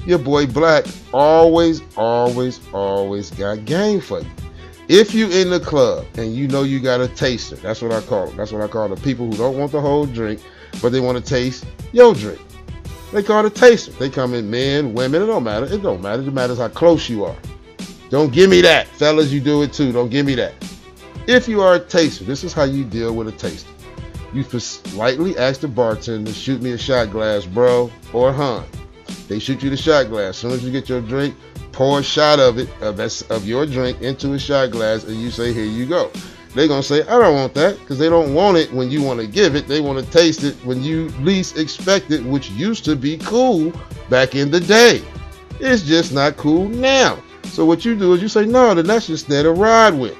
Your 0.04 0.18
boy 0.18 0.46
Black 0.46 0.84
always, 1.14 1.80
always, 1.96 2.60
always 2.72 3.30
got 3.30 3.64
game 3.64 4.00
for 4.00 4.20
you. 4.20 4.30
If 4.88 5.14
you 5.14 5.30
in 5.30 5.50
the 5.50 5.60
club 5.60 6.06
and 6.16 6.34
you 6.34 6.48
know 6.48 6.64
you 6.64 6.80
got 6.80 7.00
a 7.00 7.08
taster, 7.08 7.56
that's 7.56 7.80
what 7.80 7.92
I 7.92 8.00
call 8.00 8.26
them. 8.26 8.36
That's 8.36 8.52
what 8.52 8.62
I 8.62 8.68
call 8.68 8.88
the 8.88 8.96
people 8.96 9.30
who 9.30 9.36
don't 9.36 9.56
want 9.56 9.72
the 9.72 9.80
whole 9.80 10.06
drink, 10.06 10.40
but 10.80 10.90
they 10.90 11.00
want 11.00 11.18
to 11.18 11.24
taste 11.24 11.64
your 11.92 12.14
drink. 12.14 12.40
They 13.12 13.22
call 13.22 13.44
it 13.44 13.52
a 13.52 13.54
taster. 13.54 13.92
They 13.92 14.10
come 14.10 14.34
in 14.34 14.50
men, 14.50 14.94
women, 14.94 15.22
it 15.22 15.26
don't 15.26 15.44
matter. 15.44 15.66
It 15.66 15.82
don't 15.82 16.02
matter. 16.02 16.22
It 16.22 16.32
matters 16.32 16.58
how 16.58 16.68
close 16.68 17.08
you 17.08 17.24
are. 17.24 17.36
Don't 18.10 18.32
give 18.32 18.50
me 18.50 18.60
that. 18.62 18.88
Fellas, 18.88 19.30
you 19.30 19.40
do 19.40 19.62
it 19.62 19.72
too. 19.72 19.92
Don't 19.92 20.10
give 20.10 20.26
me 20.26 20.34
that. 20.34 20.54
If 21.26 21.46
you 21.46 21.60
are 21.60 21.74
a 21.74 21.80
taster, 21.80 22.24
this 22.24 22.42
is 22.42 22.52
how 22.52 22.64
you 22.64 22.84
deal 22.84 23.14
with 23.14 23.28
a 23.28 23.32
taster. 23.32 23.70
You 24.32 24.44
politely 24.44 25.36
ask 25.36 25.60
the 25.60 25.68
bartender, 25.68 26.30
to 26.30 26.36
shoot 26.36 26.62
me 26.62 26.72
a 26.72 26.78
shot 26.78 27.10
glass, 27.10 27.44
bro, 27.44 27.92
or 28.12 28.32
hun. 28.32 28.64
They 29.28 29.38
shoot 29.38 29.62
you 29.62 29.70
the 29.70 29.76
shot 29.76 30.08
glass. 30.08 30.30
As 30.30 30.36
soon 30.38 30.52
as 30.52 30.64
you 30.64 30.72
get 30.72 30.88
your 30.88 31.02
drink, 31.02 31.36
pour 31.72 32.00
a 32.00 32.02
shot 32.02 32.38
of 32.38 32.58
it, 32.58 32.68
of, 32.80 33.00
of 33.30 33.46
your 33.46 33.66
drink, 33.66 34.00
into 34.02 34.34
a 34.34 34.38
shot 34.38 34.70
glass, 34.70 35.04
and 35.04 35.16
you 35.16 35.30
say, 35.30 35.52
here 35.52 35.64
you 35.64 35.86
go. 35.86 36.10
They're 36.54 36.68
to 36.68 36.82
say, 36.82 37.00
I 37.02 37.18
don't 37.18 37.34
want 37.34 37.54
that, 37.54 37.78
because 37.80 37.98
they 37.98 38.10
don't 38.10 38.34
want 38.34 38.58
it 38.58 38.70
when 38.72 38.90
you 38.90 39.02
want 39.02 39.20
to 39.20 39.26
give 39.26 39.56
it. 39.56 39.66
They 39.68 39.80
want 39.80 40.04
to 40.04 40.10
taste 40.12 40.44
it 40.44 40.54
when 40.66 40.82
you 40.82 41.08
least 41.20 41.56
expect 41.56 42.10
it, 42.10 42.22
which 42.22 42.50
used 42.50 42.84
to 42.84 42.94
be 42.94 43.16
cool 43.16 43.72
back 44.10 44.34
in 44.34 44.50
the 44.50 44.60
day. 44.60 45.02
It's 45.60 45.82
just 45.82 46.12
not 46.12 46.36
cool 46.36 46.68
now. 46.68 47.22
So 47.44 47.64
what 47.64 47.84
you 47.84 47.96
do 47.96 48.12
is 48.12 48.20
you 48.20 48.28
say, 48.28 48.44
no, 48.44 48.74
then 48.74 48.86
that's 48.86 49.06
just 49.06 49.28
there 49.28 49.44
to 49.44 49.52
ride 49.52 49.94
with. 49.94 50.16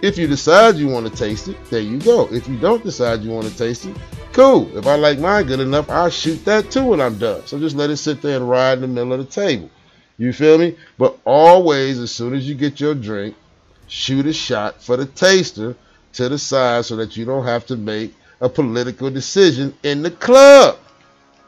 If 0.00 0.16
you 0.16 0.26
decide 0.26 0.76
you 0.76 0.88
want 0.88 1.06
to 1.06 1.14
taste 1.14 1.48
it, 1.48 1.62
there 1.70 1.80
you 1.80 1.98
go. 1.98 2.28
If 2.32 2.48
you 2.48 2.58
don't 2.58 2.82
decide 2.82 3.20
you 3.20 3.30
want 3.30 3.46
to 3.46 3.56
taste 3.56 3.84
it, 3.84 3.96
cool. 4.32 4.74
If 4.76 4.86
I 4.86 4.96
like 4.96 5.18
mine 5.18 5.46
good 5.46 5.60
enough, 5.60 5.90
I'll 5.90 6.10
shoot 6.10 6.42
that 6.46 6.70
too 6.70 6.84
when 6.86 7.00
I'm 7.00 7.18
done. 7.18 7.46
So 7.46 7.58
just 7.58 7.76
let 7.76 7.90
it 7.90 7.96
sit 7.98 8.22
there 8.22 8.36
and 8.36 8.48
ride 8.48 8.74
in 8.74 8.80
the 8.82 8.88
middle 8.88 9.12
of 9.12 9.18
the 9.18 9.24
table. 9.26 9.70
You 10.16 10.32
feel 10.32 10.58
me? 10.58 10.76
But 10.98 11.18
always, 11.24 11.98
as 11.98 12.10
soon 12.10 12.34
as 12.34 12.48
you 12.48 12.54
get 12.54 12.80
your 12.80 12.94
drink, 12.94 13.34
shoot 13.88 14.26
a 14.26 14.32
shot 14.32 14.82
for 14.82 14.96
the 14.96 15.06
taster 15.06 15.76
to 16.14 16.28
the 16.28 16.38
side 16.38 16.84
so 16.84 16.96
that 16.96 17.16
you 17.16 17.24
don't 17.24 17.44
have 17.44 17.66
to 17.66 17.76
make 17.76 18.14
a 18.40 18.48
political 18.48 19.10
decision 19.10 19.74
in 19.82 20.02
the 20.02 20.10
club. 20.10 20.78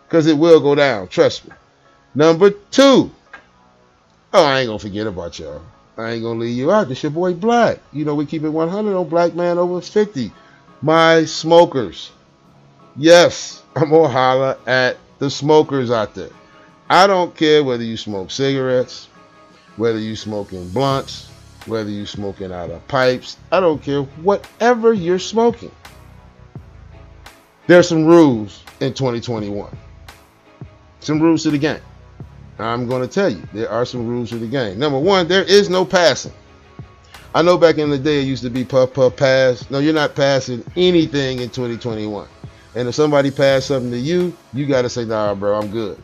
Because 0.07 0.27
it 0.27 0.37
will 0.39 0.61
go 0.61 0.75
down, 0.75 1.09
trust 1.09 1.47
me. 1.47 1.55
Number 2.15 2.51
two. 2.51 3.11
Oh, 4.33 4.45
I 4.45 4.61
ain't 4.61 4.69
gonna 4.69 4.79
forget 4.79 5.07
about 5.07 5.39
y'all. 5.39 5.63
I 5.97 6.13
ain't 6.13 6.23
gonna 6.23 6.41
leave 6.41 6.57
you 6.57 6.71
out. 6.71 6.89
This 6.89 7.03
your 7.03 7.11
boy 7.11 7.35
Black. 7.35 7.79
You 7.93 8.05
know 8.05 8.15
we 8.15 8.27
keep 8.27 8.43
it 8.43 8.51
100 8.51 8.97
on 8.97 9.09
Black 9.09 9.35
Man 9.35 9.59
over 9.59 9.81
50. 9.81 10.33
My 10.83 11.25
smokers. 11.25 12.11
Yes, 12.97 13.63
I'm 13.75 13.91
gonna 13.91 14.09
holler 14.09 14.59
at 14.67 14.99
the 15.19 15.31
smokers 15.31 15.91
out 15.91 16.15
there. 16.15 16.31
I 16.89 17.07
don't 17.07 17.35
care 17.35 17.65
whether 17.65 17.83
you 17.83 17.97
smoke 17.97 18.31
cigarettes, 18.31 19.09
whether 19.77 19.99
you 19.99 20.15
smoking 20.15 20.69
blunts, 20.71 21.29
whether 21.67 21.91
you 21.91 22.07
smoking 22.07 22.53
out 22.53 22.71
of 22.71 22.87
pipes. 22.87 23.37
I 23.51 23.59
don't 23.59 23.83
care 23.83 24.03
whatever 24.03 24.93
you're 24.93 25.19
smoking. 25.19 25.73
There's 27.67 27.89
some 27.89 28.05
rules 28.05 28.63
in 28.79 28.95
2021. 28.95 29.77
Some 31.01 31.21
rules 31.21 31.43
to 31.43 31.51
the 31.51 31.59
game. 31.59 31.81
I'm 32.59 32.87
going 32.87 33.03
to 33.03 33.09
tell 33.09 33.29
you, 33.29 33.43
there 33.53 33.69
are 33.69 33.85
some 33.85 34.07
rules 34.07 34.31
to 34.31 34.39
the 34.39 34.47
game. 34.47 34.79
Number 34.79 34.99
one, 34.99 35.27
there 35.27 35.43
is 35.43 35.69
no 35.69 35.85
passing. 35.85 36.33
I 37.35 37.43
know 37.43 37.59
back 37.59 37.79
in 37.79 37.91
the 37.91 37.99
day 37.99 38.21
it 38.21 38.27
used 38.27 38.45
to 38.45 38.51
be 38.51 38.65
puff 38.65 38.95
puff 38.95 39.17
pass. 39.17 39.69
No, 39.71 39.79
you're 39.79 39.93
not 39.93 40.15
passing 40.15 40.65
anything 40.77 41.41
in 41.41 41.51
2021. 41.51 42.29
And 42.77 42.89
if 42.89 42.95
somebody 42.95 43.31
pass 43.31 43.67
something 43.67 43.91
to 43.91 43.99
you, 43.99 44.35
you 44.55 44.67
got 44.67 44.83
to 44.83 44.89
say, 44.89 45.05
nah, 45.05 45.35
bro, 45.35 45.59
I'm 45.59 45.71
good. 45.71 46.01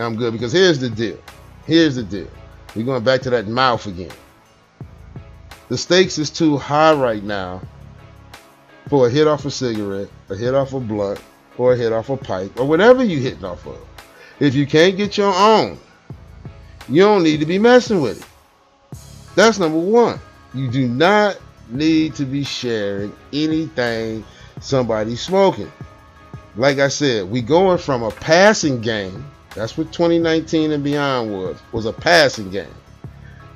I'm 0.00 0.16
good. 0.16 0.32
Because 0.32 0.52
here's 0.52 0.78
the 0.78 0.90
deal. 0.90 1.18
Here's 1.66 1.96
the 1.96 2.02
deal. 2.02 2.28
We're 2.74 2.84
going 2.84 3.04
back 3.04 3.22
to 3.22 3.30
that 3.30 3.46
mouth 3.46 3.86
again. 3.86 4.12
The 5.68 5.78
stakes 5.78 6.18
is 6.18 6.30
too 6.30 6.56
high 6.56 6.94
right 6.94 7.22
now 7.22 7.62
for 8.88 9.06
a 9.06 9.10
hit 9.10 9.28
off 9.28 9.44
a 9.44 9.50
cigarette, 9.50 10.08
a 10.28 10.36
hit 10.36 10.54
off 10.54 10.72
a 10.72 10.80
blunt, 10.80 11.20
or 11.56 11.74
a 11.74 11.76
hit 11.76 11.92
off 11.92 12.10
a 12.10 12.16
pipe, 12.16 12.58
or 12.58 12.66
whatever 12.66 13.04
you're 13.04 13.20
hitting 13.20 13.44
off 13.44 13.66
of. 13.66 13.78
If 14.40 14.54
you 14.54 14.66
can't 14.66 14.96
get 14.96 15.16
your 15.16 15.32
own, 15.32 15.78
you 16.88 17.02
don't 17.02 17.22
need 17.22 17.40
to 17.40 17.46
be 17.46 17.58
messing 17.58 18.00
with 18.00 18.20
it. 18.20 18.98
That's 19.36 19.58
number 19.58 19.78
one. 19.78 20.18
You 20.54 20.68
do 20.70 20.88
not 20.88 21.38
need 21.68 22.16
to 22.16 22.24
be 22.24 22.42
sharing 22.42 23.14
anything 23.32 24.24
somebody's 24.60 25.20
smoking. 25.20 25.70
Like 26.56 26.78
I 26.78 26.88
said, 26.88 27.30
we 27.30 27.42
going 27.42 27.78
from 27.78 28.02
a 28.02 28.10
passing 28.10 28.80
game. 28.80 29.24
That's 29.54 29.76
what 29.76 29.92
2019 29.92 30.70
and 30.70 30.84
beyond 30.84 31.32
was. 31.32 31.58
Was 31.72 31.86
a 31.86 31.92
passing 31.92 32.50
game. 32.50 32.74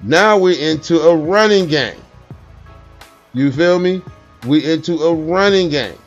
Now 0.02 0.36
we're 0.38 0.58
into 0.58 1.00
a 1.00 1.16
running 1.16 1.66
game. 1.66 2.00
You 3.32 3.50
feel 3.50 3.78
me? 3.78 4.02
We're 4.46 4.72
into 4.72 4.94
a 5.02 5.14
running 5.14 5.70
game. 5.70 5.98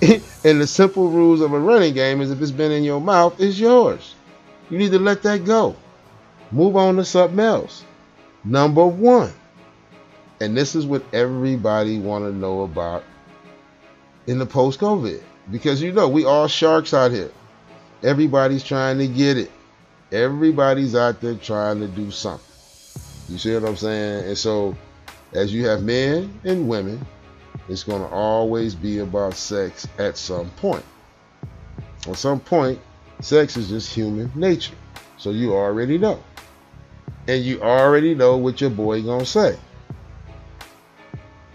and 0.44 0.60
the 0.60 0.66
simple 0.66 1.10
rules 1.10 1.40
of 1.40 1.52
a 1.52 1.58
running 1.58 1.94
game 1.94 2.20
is 2.20 2.30
if 2.30 2.40
it's 2.40 2.50
been 2.50 2.72
in 2.72 2.84
your 2.84 3.00
mouth, 3.00 3.40
it's 3.40 3.58
yours. 3.58 4.14
You 4.70 4.78
need 4.78 4.92
to 4.92 4.98
let 4.98 5.22
that 5.22 5.44
go. 5.44 5.74
Move 6.52 6.76
on 6.76 6.96
to 6.96 7.04
something 7.04 7.40
else. 7.40 7.84
Number 8.44 8.86
one. 8.86 9.32
And 10.40 10.56
this 10.56 10.74
is 10.74 10.86
what 10.86 11.02
everybody 11.14 11.98
want 11.98 12.24
to 12.24 12.32
know 12.32 12.62
about 12.62 13.02
in 14.26 14.38
the 14.38 14.46
post-COVID. 14.46 15.22
Because 15.50 15.80
you 15.80 15.92
know, 15.92 16.08
we 16.08 16.24
all 16.24 16.46
sharks 16.46 16.92
out 16.92 17.10
here. 17.10 17.30
Everybody's 18.02 18.62
trying 18.62 18.98
to 18.98 19.06
get 19.06 19.38
it. 19.38 19.50
Everybody's 20.12 20.94
out 20.94 21.20
there 21.20 21.34
trying 21.34 21.80
to 21.80 21.88
do 21.88 22.10
something. 22.10 22.44
You 23.28 23.38
see 23.38 23.54
what 23.54 23.64
I'm 23.64 23.76
saying? 23.76 24.28
And 24.28 24.38
so 24.38 24.76
as 25.32 25.52
you 25.52 25.66
have 25.66 25.82
men 25.82 26.38
and 26.44 26.68
women 26.68 27.04
it's 27.68 27.82
going 27.82 28.00
to 28.00 28.08
always 28.08 28.74
be 28.74 28.98
about 28.98 29.34
sex 29.34 29.88
at 29.98 30.16
some 30.16 30.50
point. 30.50 30.84
At 32.06 32.16
some 32.16 32.38
point, 32.38 32.78
sex 33.20 33.56
is 33.56 33.68
just 33.68 33.92
human 33.92 34.30
nature. 34.34 34.74
So 35.16 35.30
you 35.30 35.54
already 35.54 35.98
know. 35.98 36.22
And 37.26 37.42
you 37.42 37.60
already 37.60 38.14
know 38.14 38.36
what 38.36 38.60
your 38.60 38.70
boy 38.70 39.02
going 39.02 39.20
to 39.20 39.26
say. 39.26 39.58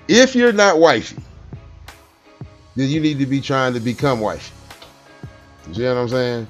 If 0.10 0.36
you're 0.36 0.51
not 0.51 0.80
wifey, 0.80 1.21
then 2.75 2.89
you 2.89 2.99
need 2.99 3.19
to 3.19 3.25
be 3.25 3.39
trying 3.39 3.73
to 3.73 3.80
become 3.80 4.19
wifey. 4.19 4.54
You 5.67 5.74
see 5.74 5.84
what 5.84 5.97
I'm 5.97 6.10
saying? 6.10 6.47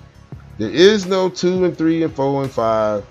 There 0.57 0.69
is 0.69 1.05
no 1.05 1.29
two 1.29 1.65
and 1.65 1.77
three 1.77 2.03
and 2.03 2.13
four 2.13 2.43
and 2.43 2.51
five 2.51 3.05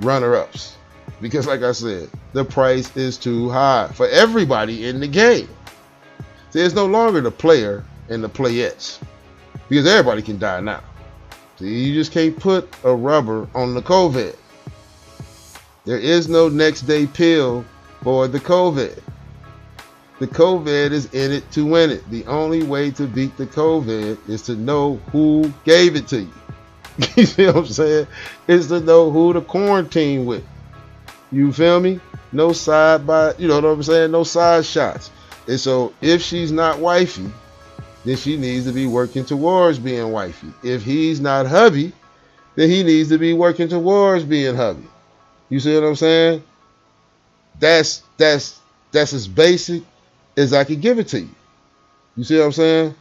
runner 0.00 0.36
ups. 0.36 0.76
Because, 1.20 1.46
like 1.46 1.62
I 1.62 1.72
said, 1.72 2.08
the 2.32 2.44
price 2.44 2.96
is 2.96 3.16
too 3.16 3.50
high 3.50 3.88
for 3.94 4.06
everybody 4.08 4.86
in 4.86 5.00
the 5.00 5.08
game. 5.08 5.48
It's 6.54 6.74
no 6.74 6.86
longer 6.86 7.20
the 7.20 7.30
player 7.30 7.84
and 8.08 8.22
the 8.22 8.28
playettes 8.28 8.98
because 9.68 9.86
everybody 9.86 10.22
can 10.22 10.38
die 10.38 10.60
now. 10.60 10.82
See, 11.58 11.84
you 11.84 11.94
just 11.94 12.12
can't 12.12 12.38
put 12.38 12.68
a 12.84 12.94
rubber 12.94 13.48
on 13.54 13.74
the 13.74 13.82
COVID. 13.82 14.34
There 15.84 15.98
is 15.98 16.28
no 16.28 16.48
next 16.48 16.82
day 16.82 17.06
pill 17.06 17.64
for 18.02 18.28
the 18.28 18.40
COVID. 18.40 19.02
The 20.18 20.26
COVID 20.26 20.90
is 20.90 21.12
in 21.14 21.30
it 21.30 21.48
to 21.52 21.64
win 21.64 21.90
it. 21.90 22.08
The 22.10 22.26
only 22.26 22.64
way 22.64 22.90
to 22.92 23.06
beat 23.06 23.36
the 23.36 23.46
COVID 23.46 24.28
is 24.28 24.42
to 24.42 24.56
know 24.56 24.96
who 25.12 25.52
gave 25.64 25.94
it 25.94 26.08
to 26.08 26.22
you. 26.22 26.32
you 27.16 27.24
see 27.24 27.46
what 27.46 27.56
I'm 27.56 27.66
saying? 27.66 28.06
Is 28.48 28.66
to 28.68 28.80
know 28.80 29.10
who 29.12 29.32
to 29.32 29.40
quarantine 29.40 30.26
with. 30.26 30.44
You 31.30 31.52
feel 31.52 31.78
me? 31.78 32.00
No 32.32 32.52
side 32.52 33.06
by, 33.06 33.34
you 33.38 33.46
know 33.46 33.56
what 33.56 33.64
I'm 33.64 33.82
saying? 33.82 34.10
No 34.10 34.24
side 34.24 34.66
shots. 34.66 35.10
And 35.46 35.60
so 35.60 35.94
if 36.00 36.20
she's 36.20 36.50
not 36.50 36.80
wifey, 36.80 37.30
then 38.04 38.16
she 38.16 38.36
needs 38.36 38.66
to 38.66 38.72
be 38.72 38.86
working 38.86 39.24
towards 39.24 39.78
being 39.78 40.10
wifey. 40.10 40.52
If 40.64 40.82
he's 40.82 41.20
not 41.20 41.46
hubby, 41.46 41.92
then 42.56 42.68
he 42.68 42.82
needs 42.82 43.10
to 43.10 43.18
be 43.18 43.34
working 43.34 43.68
towards 43.68 44.24
being 44.24 44.56
hubby. 44.56 44.86
You 45.48 45.60
see 45.60 45.74
what 45.74 45.84
I'm 45.84 45.96
saying? 45.96 46.42
That's 47.60 48.02
that's 48.16 48.60
that's 48.90 49.12
as 49.12 49.28
basic 49.28 49.82
as 50.38 50.52
I 50.52 50.62
could 50.62 50.80
give 50.80 50.98
it 51.00 51.08
to 51.08 51.20
you. 51.20 51.30
You 52.16 52.24
see 52.24 52.38
what 52.38 52.46
I'm 52.46 52.52
saying? 52.52 52.94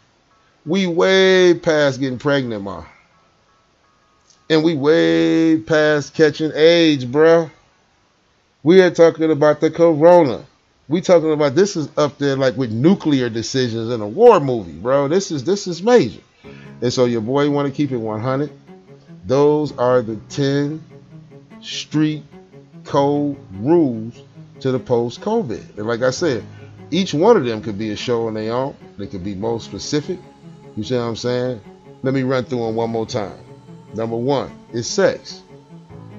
We 0.65 0.87
way 0.87 1.53
past 1.53 1.99
getting 1.99 2.17
pregnant, 2.17 2.63
ma. 2.63 2.83
And 4.49 4.63
we 4.63 4.73
way 4.73 5.59
past 5.59 6.13
catching 6.13 6.51
AIDS, 6.53 7.05
bruh. 7.05 7.49
We 8.63 8.81
are 8.81 8.89
talking 8.89 9.31
about 9.31 9.61
the 9.61 9.69
corona. 9.69 10.45
We 10.89 11.01
talking 11.01 11.31
about 11.31 11.53
this 11.53 11.75
is 11.75 11.89
up 11.95 12.17
there 12.17 12.35
like 12.35 12.57
with 12.57 12.71
nuclear 12.71 13.29
decisions 13.29 13.91
in 13.91 14.01
a 14.01 14.07
war 14.07 14.39
movie, 14.39 14.71
bro. 14.71 15.07
This 15.07 15.31
is 15.31 15.43
this 15.43 15.67
is 15.67 15.83
major. 15.83 16.21
And 16.81 16.91
so 16.91 17.05
your 17.05 17.21
boy 17.21 17.49
want 17.49 17.67
to 17.67 17.75
keep 17.75 17.91
it 17.91 17.97
100. 17.97 18.49
Those 19.25 19.77
are 19.77 20.01
the 20.01 20.15
10 20.29 20.83
street 21.61 22.23
code 22.83 23.37
rules 23.53 24.19
to 24.61 24.71
the 24.71 24.79
post 24.79 25.21
COVID. 25.21 25.77
And 25.77 25.87
like 25.87 26.01
I 26.01 26.11
said, 26.11 26.43
each 26.91 27.13
one 27.13 27.37
of 27.37 27.45
them 27.45 27.61
could 27.61 27.77
be 27.77 27.91
a 27.91 27.95
show 27.95 28.27
on 28.27 28.33
their 28.33 28.53
own. 28.53 28.75
They 28.97 29.07
could 29.07 29.23
be 29.23 29.35
more 29.35 29.59
specific. 29.59 30.19
You 30.75 30.83
see 30.83 30.95
what 30.95 31.01
I'm 31.01 31.15
saying? 31.15 31.61
Let 32.03 32.13
me 32.13 32.23
run 32.23 32.45
through 32.45 32.65
them 32.65 32.75
one 32.75 32.89
more 32.89 33.05
time. 33.05 33.37
Number 33.93 34.15
one 34.15 34.51
is 34.73 34.87
sex. 34.87 35.41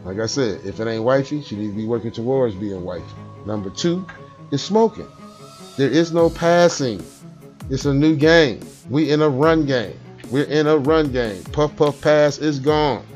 Like 0.05 0.19
I 0.19 0.27
said, 0.27 0.61
if 0.65 0.81
it 0.81 0.89
ain't 0.89 1.05
wifey, 1.05 1.43
she 1.43 1.57
needs 1.57 1.73
to 1.73 1.77
be 1.77 1.87
working 1.87 2.11
towards 2.11 2.55
being 2.55 2.85
wifey. 2.85 3.05
Number 3.47 3.71
two 3.71 4.07
is 4.51 4.63
smoking. 4.63 5.09
There 5.77 5.91
is 5.91 6.13
no 6.13 6.29
passing. 6.29 7.05
It's 7.71 7.85
a 7.85 7.95
new 7.95 8.17
game. 8.17 8.61
We 8.91 9.11
in 9.11 9.23
a 9.23 9.29
run 9.29 9.67
game. 9.67 9.99
We're 10.31 10.45
in 10.45 10.67
a 10.67 10.77
run 10.77 11.13
game. 11.13 11.43
Puff 11.45 11.77
puff 11.77 12.01
pass 12.01 12.39
is 12.39 12.59
gone. 12.59 13.07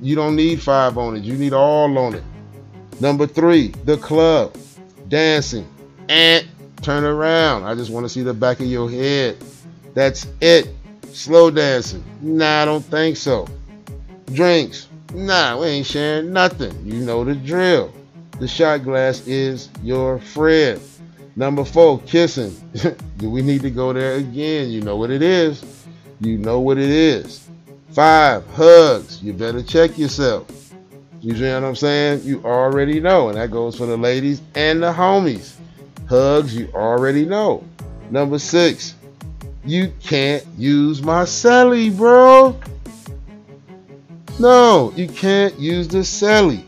You 0.00 0.14
don't 0.14 0.36
need 0.36 0.62
five 0.62 0.96
on 0.96 1.16
it. 1.16 1.24
You 1.24 1.34
need 1.34 1.52
all 1.52 1.98
on 1.98 2.14
it. 2.14 2.24
Number 3.00 3.26
three, 3.26 3.68
the 3.84 3.96
club. 3.96 4.56
Dancing. 5.08 5.66
And 6.08 6.46
turn 6.82 7.04
around. 7.04 7.64
I 7.64 7.74
just 7.74 7.90
want 7.90 8.04
to 8.04 8.08
see 8.08 8.22
the 8.22 8.34
back 8.34 8.60
of 8.60 8.66
your 8.66 8.90
head. 8.90 9.36
That's 9.94 10.26
it. 10.40 10.68
Slow 11.12 11.50
dancing. 11.50 12.04
Nah, 12.20 12.62
I 12.62 12.64
don't 12.64 12.84
think 12.84 13.16
so. 13.16 13.48
Drinks. 14.32 14.88
Nah, 15.14 15.58
we 15.60 15.66
ain't 15.66 15.86
sharing 15.86 16.32
nothing. 16.32 16.74
You 16.84 17.00
know 17.00 17.24
the 17.24 17.34
drill. 17.34 17.92
The 18.38 18.46
shot 18.46 18.84
glass 18.84 19.26
is 19.26 19.68
your 19.82 20.18
friend. 20.18 20.80
Number 21.34 21.64
four, 21.64 22.00
kissing. 22.00 22.54
Do 23.18 23.30
we 23.30 23.42
need 23.42 23.62
to 23.62 23.70
go 23.70 23.92
there 23.92 24.16
again? 24.16 24.70
You 24.70 24.82
know 24.82 24.96
what 24.96 25.10
it 25.10 25.22
is. 25.22 25.64
You 26.20 26.36
know 26.38 26.60
what 26.60 26.78
it 26.78 26.90
is. 26.90 27.48
Five, 27.90 28.46
hugs. 28.48 29.22
You 29.22 29.32
better 29.32 29.62
check 29.62 29.96
yourself. 29.96 30.46
You 31.20 31.36
see 31.36 31.52
what 31.52 31.64
I'm 31.64 31.74
saying? 31.74 32.22
You 32.24 32.42
already 32.44 33.00
know. 33.00 33.28
And 33.28 33.38
that 33.38 33.50
goes 33.50 33.76
for 33.76 33.86
the 33.86 33.96
ladies 33.96 34.40
and 34.54 34.82
the 34.82 34.92
homies. 34.92 35.57
Hugs, 36.08 36.56
you 36.56 36.70
already 36.74 37.26
know. 37.26 37.64
Number 38.10 38.38
six, 38.38 38.94
you 39.64 39.92
can't 40.02 40.46
use 40.56 41.02
my 41.02 41.24
celly, 41.24 41.94
bro. 41.94 42.58
No, 44.38 44.92
you 44.96 45.06
can't 45.06 45.58
use 45.58 45.88
the 45.88 45.98
celly. 45.98 46.64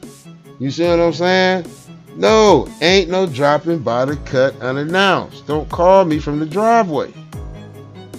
You 0.59 0.71
see 0.71 0.87
what 0.87 1.01
I'm 1.01 1.13
saying? 1.15 1.67
No, 2.17 2.69
ain't 2.83 3.09
no 3.09 3.27
dropping 3.27 3.79
by 3.79 4.05
the 4.05 4.17
cut 4.17 4.61
unannounced. 4.61 5.47
Don't 5.47 5.71
call 5.71 6.05
me 6.05 6.19
from 6.19 6.39
the 6.39 6.47
driveway. 6.47 7.11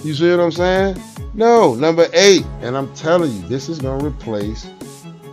You 0.04 0.16
see 0.16 0.32
what 0.32 0.40
I'm 0.40 0.52
saying? 0.52 1.00
No, 1.36 1.76
number 1.76 2.08
eight, 2.14 2.46
and 2.62 2.76
I'm 2.76 2.92
telling 2.96 3.32
you, 3.32 3.48
this 3.48 3.70
is 3.70 3.78
gonna 3.78 4.04
replace 4.04 4.68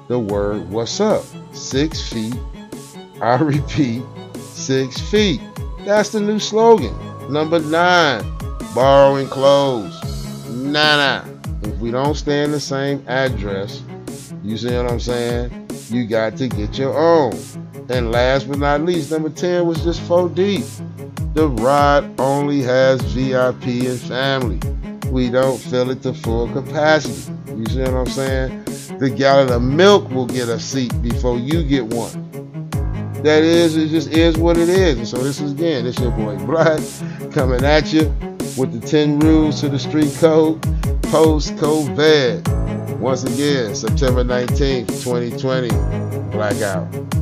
the 0.09 0.19
word 0.19 0.69
what's 0.69 1.01
up. 1.01 1.25
Six 1.55 2.13
feet. 2.13 2.35
I 3.23 3.37
repeat, 3.37 4.03
six 4.53 5.01
feet. 5.01 5.41
That's 5.85 6.11
the 6.11 6.21
new 6.21 6.39
slogan. 6.39 6.95
Number 7.33 7.61
nine, 7.61 8.25
borrowing 8.75 9.29
clothes. 9.29 9.95
Nah, 10.49 10.97
nah. 10.97 11.25
If 11.63 11.79
we 11.79 11.91
don't 11.91 12.15
stay 12.15 12.43
in 12.43 12.53
the 12.53 12.61
same 12.61 13.05
address, 13.07 13.83
you 14.43 14.57
see 14.57 14.75
what 14.77 14.91
I'm 14.91 15.01
saying? 15.01 15.69
You 15.89 16.07
got 16.07 16.37
to 16.39 16.49
get 16.49 16.79
your 16.79 16.97
own. 16.97 17.39
And 17.89 18.13
last 18.13 18.49
but 18.49 18.59
not 18.59 18.83
least, 18.83 19.11
number 19.11 19.31
10 19.31 19.67
was 19.67 19.83
just 19.83 20.01
4 20.03 20.29
deep. 20.29 20.65
The 21.35 21.49
ride 21.49 22.09
only 22.21 22.61
has 22.63 23.01
VIP 23.03 23.87
and 23.87 23.99
family. 23.99 24.61
We 25.11 25.31
don't 25.31 25.59
fill 25.59 25.91
it 25.91 26.03
to 26.03 26.13
full 26.13 26.49
capacity. 26.53 27.33
You 27.55 27.65
see 27.67 27.81
what 27.81 27.95
I'm 27.95 28.07
saying? 28.07 28.65
The 28.99 29.11
gallon 29.11 29.51
of 29.51 29.63
milk 29.63 30.11
will 30.11 30.27
get 30.27 30.49
a 30.49 30.61
seat 30.61 30.93
before 31.03 31.39
you 31.39 31.63
get 31.63 31.87
one. 31.87 32.28
That 33.23 33.43
is, 33.43 33.77
it 33.77 33.89
just 33.89 34.11
is 34.11 34.37
what 34.37 34.57
it 34.57 34.69
is. 34.69 34.99
And 34.99 35.09
so 35.09 35.19
this 35.19 35.41
is 35.41 35.53
again, 35.53 35.85
this 35.85 35.99
your 35.99 36.13
boy 36.13 36.37
Black 36.47 36.81
coming 37.33 37.65
at 37.65 37.93
you 37.93 38.15
with 38.57 38.81
the 38.81 38.87
10 38.87 39.19
rules 39.21 39.61
to 39.61 39.69
the 39.69 39.79
street 39.79 40.15
code 40.19 40.63
post 41.05 41.55
COVID. 41.57 42.99
Once 42.99 43.25
again, 43.25 43.75
September 43.75 44.25
19th, 44.25 44.89
2020, 45.03 45.69
blackout. 46.31 47.18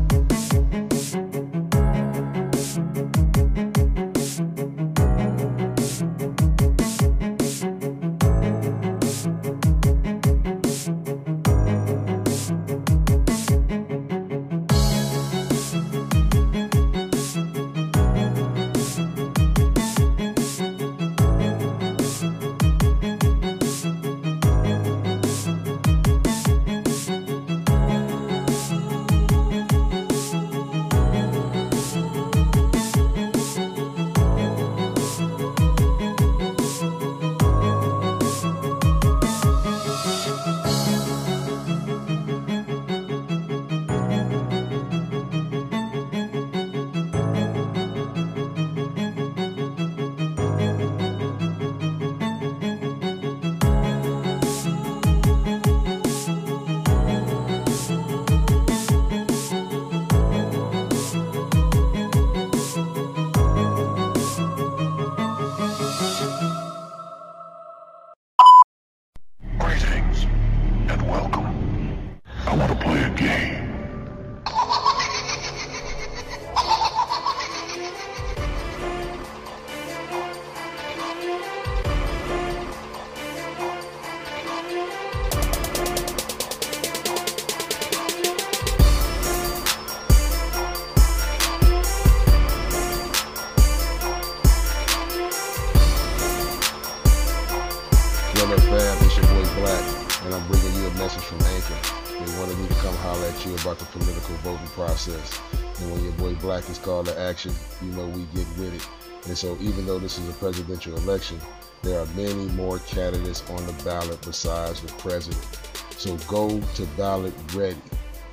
About 103.66 103.78
the 103.80 103.84
political 103.86 104.36
voting 104.36 104.66
process. 104.68 105.40
And 105.80 105.92
when 105.92 106.04
your 106.04 106.12
boy 106.12 106.34
Black 106.36 106.68
is 106.70 106.78
called 106.78 107.06
to 107.06 107.18
action, 107.18 107.52
you 107.82 107.90
know 107.92 108.06
we 108.06 108.22
get 108.26 108.46
with 108.56 108.74
it. 108.74 108.88
And 109.26 109.36
so, 109.36 109.58
even 109.60 109.86
though 109.86 109.98
this 109.98 110.18
is 110.18 110.28
a 110.28 110.32
presidential 110.34 110.96
election, 110.98 111.40
there 111.82 111.98
are 111.98 112.06
many 112.14 112.46
more 112.52 112.78
candidates 112.80 113.42
on 113.50 113.66
the 113.66 113.72
ballot 113.84 114.22
besides 114.22 114.80
the 114.80 114.92
president. 114.94 115.42
So 115.90 116.16
go 116.28 116.60
to 116.60 116.86
ballot 116.96 117.34
ready. 117.54 117.76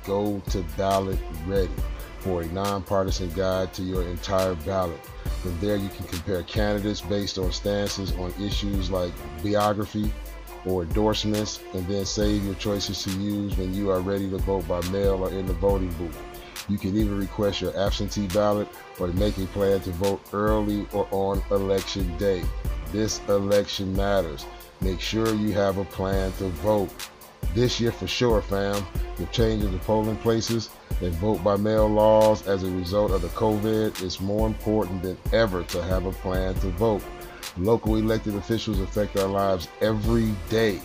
Go 0.04 0.40
to 0.50 0.62
ballot 0.76 1.18
ready 1.46 1.70
for 2.20 2.42
a 2.42 2.46
nonpartisan 2.46 3.30
guide 3.32 3.74
to 3.74 3.82
your 3.82 4.02
entire 4.04 4.54
ballot. 4.54 5.04
From 5.42 5.58
there, 5.60 5.76
you 5.76 5.88
can 5.88 6.06
compare 6.06 6.42
candidates 6.44 7.00
based 7.00 7.38
on 7.38 7.50
stances 7.50 8.12
on 8.12 8.32
issues 8.40 8.88
like 8.88 9.12
biography 9.42 10.12
or 10.66 10.82
endorsements, 10.82 11.60
and 11.74 11.86
then 11.86 12.04
save 12.04 12.44
your 12.44 12.54
choices 12.54 13.02
to 13.04 13.10
use 13.10 13.56
when 13.56 13.74
you 13.74 13.90
are 13.90 14.00
ready 14.00 14.28
to 14.30 14.38
vote 14.38 14.66
by 14.66 14.80
mail 14.88 15.24
or 15.24 15.30
in 15.30 15.46
the 15.46 15.52
voting 15.54 15.92
booth. 15.92 16.18
You 16.68 16.78
can 16.78 16.96
even 16.96 17.18
request 17.18 17.60
your 17.60 17.76
absentee 17.76 18.26
ballot 18.28 18.68
or 18.98 19.08
make 19.08 19.36
a 19.36 19.46
plan 19.46 19.80
to 19.80 19.90
vote 19.90 20.20
early 20.32 20.86
or 20.92 21.06
on 21.10 21.42
election 21.50 22.16
day. 22.16 22.42
This 22.90 23.20
election 23.28 23.94
matters. 23.94 24.46
Make 24.80 25.00
sure 25.00 25.34
you 25.34 25.52
have 25.52 25.78
a 25.78 25.84
plan 25.84 26.32
to 26.38 26.48
vote. 26.48 26.90
This 27.54 27.80
year 27.80 27.92
for 27.92 28.06
sure, 28.06 28.40
fam, 28.40 28.84
with 29.18 29.30
changing 29.30 29.72
the 29.72 29.78
polling 29.78 30.16
places 30.16 30.70
and 31.00 31.12
vote 31.14 31.44
by 31.44 31.56
mail 31.56 31.88
laws 31.88 32.46
as 32.46 32.62
a 32.62 32.70
result 32.70 33.10
of 33.10 33.22
the 33.22 33.28
COVID, 33.28 34.02
it's 34.02 34.20
more 34.20 34.46
important 34.46 35.02
than 35.02 35.18
ever 35.32 35.62
to 35.64 35.82
have 35.82 36.06
a 36.06 36.12
plan 36.12 36.54
to 36.56 36.68
vote. 36.70 37.02
Local 37.56 37.96
elected 37.96 38.34
officials 38.34 38.80
affect 38.80 39.16
our 39.16 39.28
lives 39.28 39.68
every 39.80 40.32
day. 40.50 40.80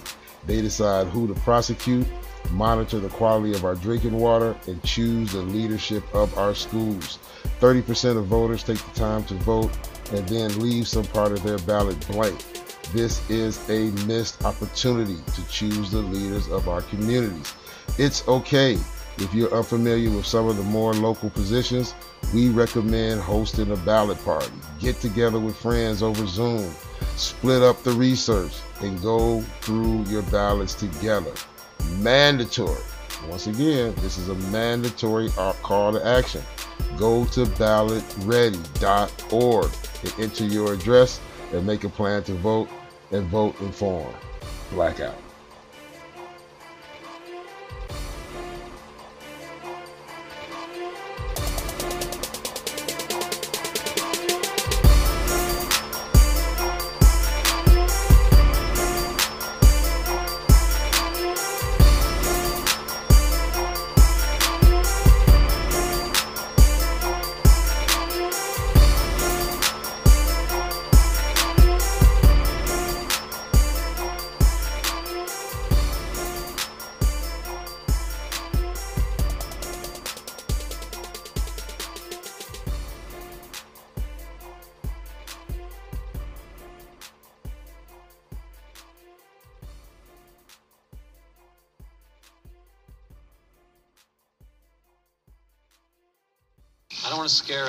They 0.46 0.62
decide 0.62 1.08
who 1.08 1.28
to 1.28 1.34
prosecute, 1.42 2.08
monitor 2.52 3.00
the 3.00 3.10
quality 3.10 3.54
of 3.54 3.66
our 3.66 3.76
drinking 3.76 4.18
water, 4.18 4.56
and 4.68 4.82
choose 4.84 5.32
the 5.32 5.42
leadership 5.42 6.04
of 6.14 6.38
our 6.38 6.54
schools. 6.54 7.20
30% 7.60 8.18
of 8.18 8.26
voters 8.28 8.64
take 8.64 8.78
the 8.78 9.00
time 9.00 9.24
to 9.26 9.34
vote 9.36 9.72
and 10.12 10.28
then 10.28 10.60
leave 10.60 10.88
some 10.88 11.06
part 11.06 11.32
of 11.32 11.44
their 11.44 11.58
ballot 11.60 12.00
blank. 12.08 12.38
This 12.94 13.28
is 13.30 13.70
a 13.70 13.92
missed 14.06 14.44
opportunity 14.44 15.18
to 15.36 15.48
choose 15.50 15.92
the 15.92 16.00
leaders 16.00 16.48
of 16.50 16.68
our 16.70 16.82
communities. 16.84 17.54
It's 17.98 18.28
okay 18.28 18.78
if 19.22 19.34
you're 19.34 19.54
unfamiliar 19.54 20.10
with 20.10 20.26
some 20.26 20.48
of 20.48 20.56
the 20.58 20.64
more 20.64 20.94
local 20.94 21.30
positions, 21.30 21.94
we 22.34 22.50
recommend 22.50 23.22
hosting 23.22 23.72
a 23.72 23.78
ballot 23.78 24.22
party. 24.24 24.52
Get 24.80 25.02
together 25.02 25.40
with 25.40 25.56
friends 25.56 26.04
over 26.04 26.26
Zoom, 26.26 26.74
split 27.16 27.62
up 27.62 27.84
the 27.84 27.92
research, 27.92 28.54
and 28.82 29.02
go 29.02 29.42
through 29.62 30.04
your 30.06 30.24
ballots 30.24 30.74
together. 30.74 31.32
Mandatory. 31.98 32.82
Once 33.28 33.48
again, 33.48 33.94
this 33.98 34.18
is 34.18 34.30
a 34.30 34.36
mandatory 34.52 35.28
call 35.62 35.92
to 35.92 36.06
action. 36.06 36.42
Go 36.98 37.26
to 37.26 37.44
ballotready.org 37.46 39.72
and 40.04 40.14
enter 40.20 40.46
your 40.46 40.72
address 40.74 41.20
and 41.52 41.68
make 41.68 41.84
a 41.84 41.90
plan 41.90 42.24
to 42.24 42.34
vote 42.36 42.70
and 43.12 43.28
vote 43.28 43.60
informed. 43.60 44.16
Blackout. 44.72 45.18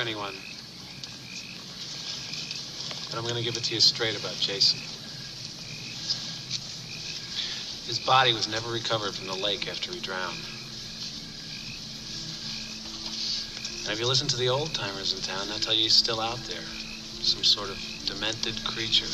Anyone. 0.00 0.34
But 3.10 3.18
I'm 3.18 3.24
going 3.24 3.36
to 3.36 3.42
give 3.42 3.56
it 3.56 3.64
to 3.64 3.74
you 3.74 3.80
straight 3.80 4.18
about 4.18 4.34
Jason. 4.40 4.78
His 7.86 7.98
body 7.98 8.32
was 8.32 8.48
never 8.48 8.70
recovered 8.70 9.14
from 9.14 9.26
the 9.26 9.34
lake 9.34 9.68
after 9.68 9.92
he 9.92 10.00
drowned. 10.00 10.38
And 13.84 13.92
if 13.92 14.00
you 14.00 14.06
listen 14.06 14.28
to 14.28 14.36
the 14.36 14.48
old 14.48 14.72
timers 14.74 15.12
in 15.12 15.20
town, 15.20 15.48
they'll 15.48 15.58
tell 15.58 15.74
you 15.74 15.82
he's 15.82 15.94
still 15.94 16.20
out 16.20 16.38
there. 16.44 16.64
Some 17.20 17.44
sort 17.44 17.68
of 17.68 17.78
demented 18.06 18.64
creature. 18.64 19.10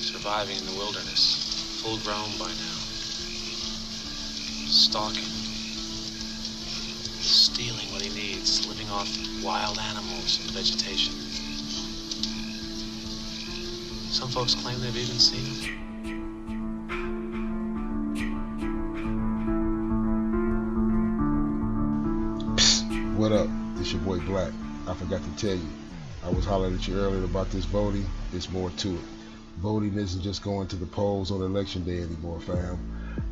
Surviving 0.00 0.56
in 0.56 0.64
the 0.64 0.72
wilderness. 0.78 1.82
Full 1.82 1.98
grown 1.98 2.30
by 2.38 2.48
now. 2.48 2.78
Stalking 4.70 5.39
stealing 7.20 7.86
what 7.92 8.02
he 8.02 8.08
needs, 8.14 8.66
living 8.66 8.88
off 8.90 9.08
wild 9.44 9.78
animals 9.78 10.40
and 10.40 10.50
vegetation. 10.50 11.14
Some 14.10 14.28
folks 14.28 14.54
claim 14.54 14.80
they've 14.80 14.96
even 14.96 15.18
seen 15.18 15.54
him. 15.54 15.80
What 23.16 23.32
up? 23.32 23.48
It's 23.76 23.92
your 23.92 24.00
boy 24.00 24.18
Black. 24.20 24.52
I 24.88 24.94
forgot 24.94 25.22
to 25.22 25.36
tell 25.36 25.54
you. 25.54 25.68
I 26.24 26.30
was 26.30 26.44
hollering 26.44 26.74
at 26.74 26.88
you 26.88 26.96
earlier 26.96 27.24
about 27.24 27.50
this 27.50 27.66
voting. 27.66 28.06
There's 28.30 28.50
more 28.50 28.70
to 28.70 28.94
it. 28.94 29.00
Voting 29.58 29.94
isn't 29.98 30.22
just 30.22 30.42
going 30.42 30.68
to 30.68 30.76
the 30.76 30.86
polls 30.86 31.30
on 31.30 31.42
election 31.42 31.84
day 31.84 32.02
anymore, 32.02 32.40
fam. 32.40 32.78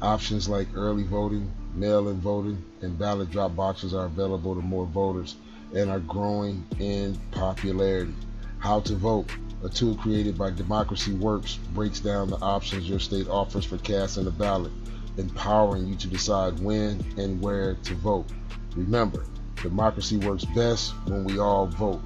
Options 0.03 0.49
like 0.49 0.69
early 0.75 1.05
voting, 1.05 1.51
mail-in 1.79 2.21
voting, 2.21 2.63
and 2.83 2.99
ballot 2.99 3.31
drop 3.31 3.55
boxes 3.55 3.95
are 3.95 4.07
available 4.07 4.55
to 4.55 4.61
more 4.61 4.87
voters 4.87 5.37
and 5.75 5.91
are 5.91 6.01
growing 6.01 6.67
in 6.79 7.19
popularity. 7.31 8.15
How 8.59 8.81
to 8.81 8.97
vote, 8.97 9.31
a 9.63 9.69
tool 9.69 9.95
created 9.97 10.37
by 10.37 10.51
Democracy 10.51 11.15
Works, 11.15 11.59
breaks 11.75 12.01
down 12.01 12.31
the 12.31 12.37
options 12.37 12.89
your 12.89 12.99
state 12.99 13.29
offers 13.29 13.65
for 13.65 13.79
casting 13.79 14.27
a 14.27 14.31
ballot, 14.31 14.73
empowering 15.17 15.87
you 15.87 15.95
to 15.97 16.09
decide 16.09 16.59
when 16.61 17.05
and 17.17 17.41
where 17.41 17.75
to 17.75 17.95
vote. 17.95 18.27
Remember, 18.75 19.25
democracy 19.63 20.17
works 20.17 20.45
best 20.45 20.93
when 21.07 21.25
we 21.25 21.39
all 21.39 21.67
vote, 21.67 22.01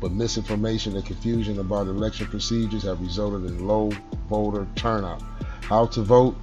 but 0.00 0.12
misinformation 0.12 0.94
and 0.94 1.04
confusion 1.04 1.58
about 1.58 1.86
election 1.86 2.26
procedures 2.26 2.82
have 2.82 3.00
resulted 3.00 3.50
in 3.50 3.66
low 3.66 3.90
voter 4.28 4.66
turnout. 4.76 5.22
How 5.62 5.86
to 5.86 6.02
vote 6.02 6.36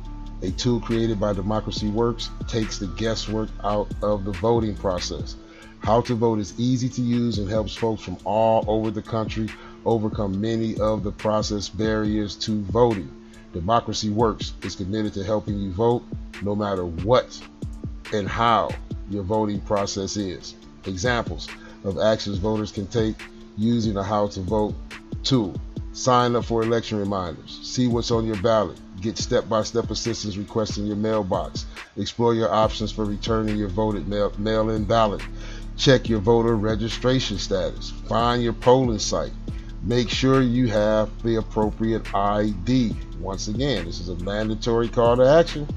a 0.44 0.52
tool 0.52 0.82
created 0.82 1.20
by 1.20 1.32
Democracy 1.32 1.90
Works 1.90 2.30
takes 2.48 2.78
the 2.78 2.88
guesswork 2.88 3.50
out 3.64 3.88
of 4.02 4.26
the 4.26 4.34
voting 4.34 4.76
process. 4.76 5.38
How 5.80 6.02
to 6.02 6.16
Vote 6.16 6.40
is 6.40 6.54
easy 6.60 6.90
to 6.90 7.02
use 7.02 7.38
and 7.38 7.50
helps 7.50 7.74
folks 7.74 8.04
from 8.04 8.18
all 8.26 8.66
over 8.68 8.92
the 8.92 9.02
country 9.02 9.48
overcome 9.86 10.40
many 10.40 10.78
of 10.80 11.04
the 11.04 11.12
process 11.12 11.70
barriers 11.70 12.36
to 12.36 12.62
voting. 12.64 13.10
Democracy 13.54 14.10
Works 14.10 14.54
is 14.64 14.76
committed 14.76 15.14
to 15.14 15.24
helping 15.24 15.58
you 15.58 15.72
vote 15.72 16.04
no 16.42 16.56
matter 16.56 16.86
what 16.86 17.40
and 18.14 18.28
how 18.28 18.70
your 19.10 19.24
voting 19.24 19.62
process 19.62 20.18
is. 20.18 20.56
Examples 20.86 21.48
of 21.86 22.00
actions 22.00 22.38
voters 22.38 22.72
can 22.72 22.88
take 22.88 23.16
using 23.58 23.94
the 23.94 24.04
How 24.04 24.28
to 24.28 24.42
Vote 24.42 24.76
tool. 25.24 25.56
Sign 25.94 26.36
up 26.36 26.44
for 26.46 26.64
election 26.64 26.98
reminders. 26.98 27.60
See 27.64 27.88
what's 27.88 28.12
on 28.12 28.26
your 28.26 28.42
ballot. 28.42 28.78
Get 29.04 29.18
step 29.18 29.50
by 29.50 29.64
step 29.64 29.92
assistance 29.92 30.38
requests 30.38 30.78
in 30.78 30.86
your 30.86 30.96
mailbox. 30.96 31.66
Explore 31.98 32.36
your 32.36 32.50
options 32.50 32.90
for 32.90 33.04
returning 33.04 33.58
your 33.58 33.68
voted 33.68 34.08
mail 34.08 34.70
in 34.70 34.86
ballot. 34.86 35.22
Check 35.76 36.08
your 36.08 36.20
voter 36.20 36.56
registration 36.56 37.38
status. 37.38 37.90
Find 38.08 38.42
your 38.42 38.54
polling 38.54 39.00
site. 39.00 39.34
Make 39.82 40.08
sure 40.08 40.42
you 40.42 40.68
have 40.68 41.10
the 41.22 41.36
appropriate 41.36 42.16
ID. 42.16 42.96
Once 43.20 43.50
again, 43.50 43.84
this 43.84 44.00
is 44.00 44.08
a 44.08 44.16
mandatory 44.24 44.88
call 44.88 45.18
to 45.18 45.28
action. 45.28 45.68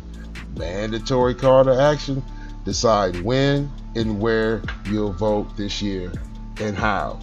Mandatory 0.56 1.34
call 1.34 1.64
to 1.64 1.74
action. 1.74 2.22
Decide 2.64 3.20
when 3.22 3.68
and 3.96 4.20
where 4.20 4.62
you'll 4.88 5.12
vote 5.12 5.56
this 5.56 5.82
year 5.82 6.12
and 6.60 6.76
how. 6.76 7.18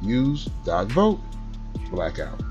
Use 0.00 0.48
dot 0.64 0.86
vote 0.86 1.20
blackout. 1.90 2.45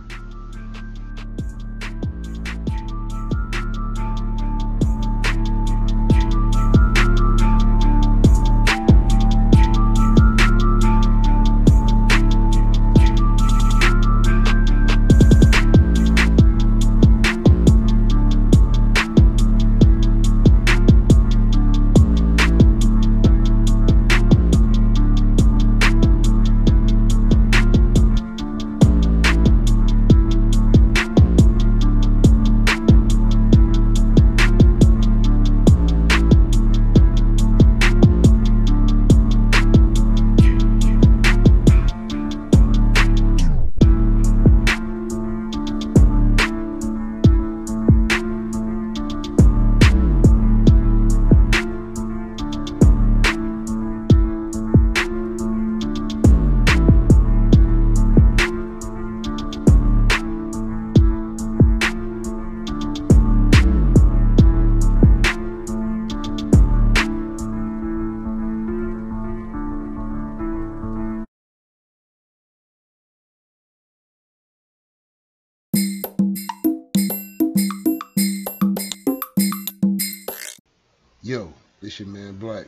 This 81.85 81.99
your 81.99 82.09
man 82.09 82.35
Black. 82.37 82.65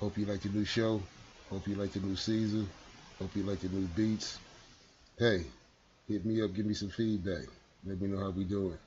Hope 0.00 0.18
you 0.18 0.26
like 0.26 0.40
the 0.40 0.48
new 0.48 0.64
show. 0.64 1.00
Hope 1.50 1.68
you 1.68 1.76
like 1.76 1.92
the 1.92 2.00
new 2.00 2.16
season. 2.16 2.68
Hope 3.20 3.30
you 3.36 3.44
like 3.44 3.60
the 3.60 3.68
new 3.68 3.86
beats. 3.94 4.38
Hey, 5.16 5.44
hit 6.08 6.26
me 6.26 6.42
up, 6.42 6.52
give 6.52 6.66
me 6.66 6.74
some 6.74 6.90
feedback. 6.90 7.44
Let 7.86 8.00
me 8.00 8.08
know 8.08 8.18
how 8.18 8.30
we 8.30 8.42
doing. 8.42 8.78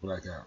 Black 0.00 0.22
out. 0.26 0.46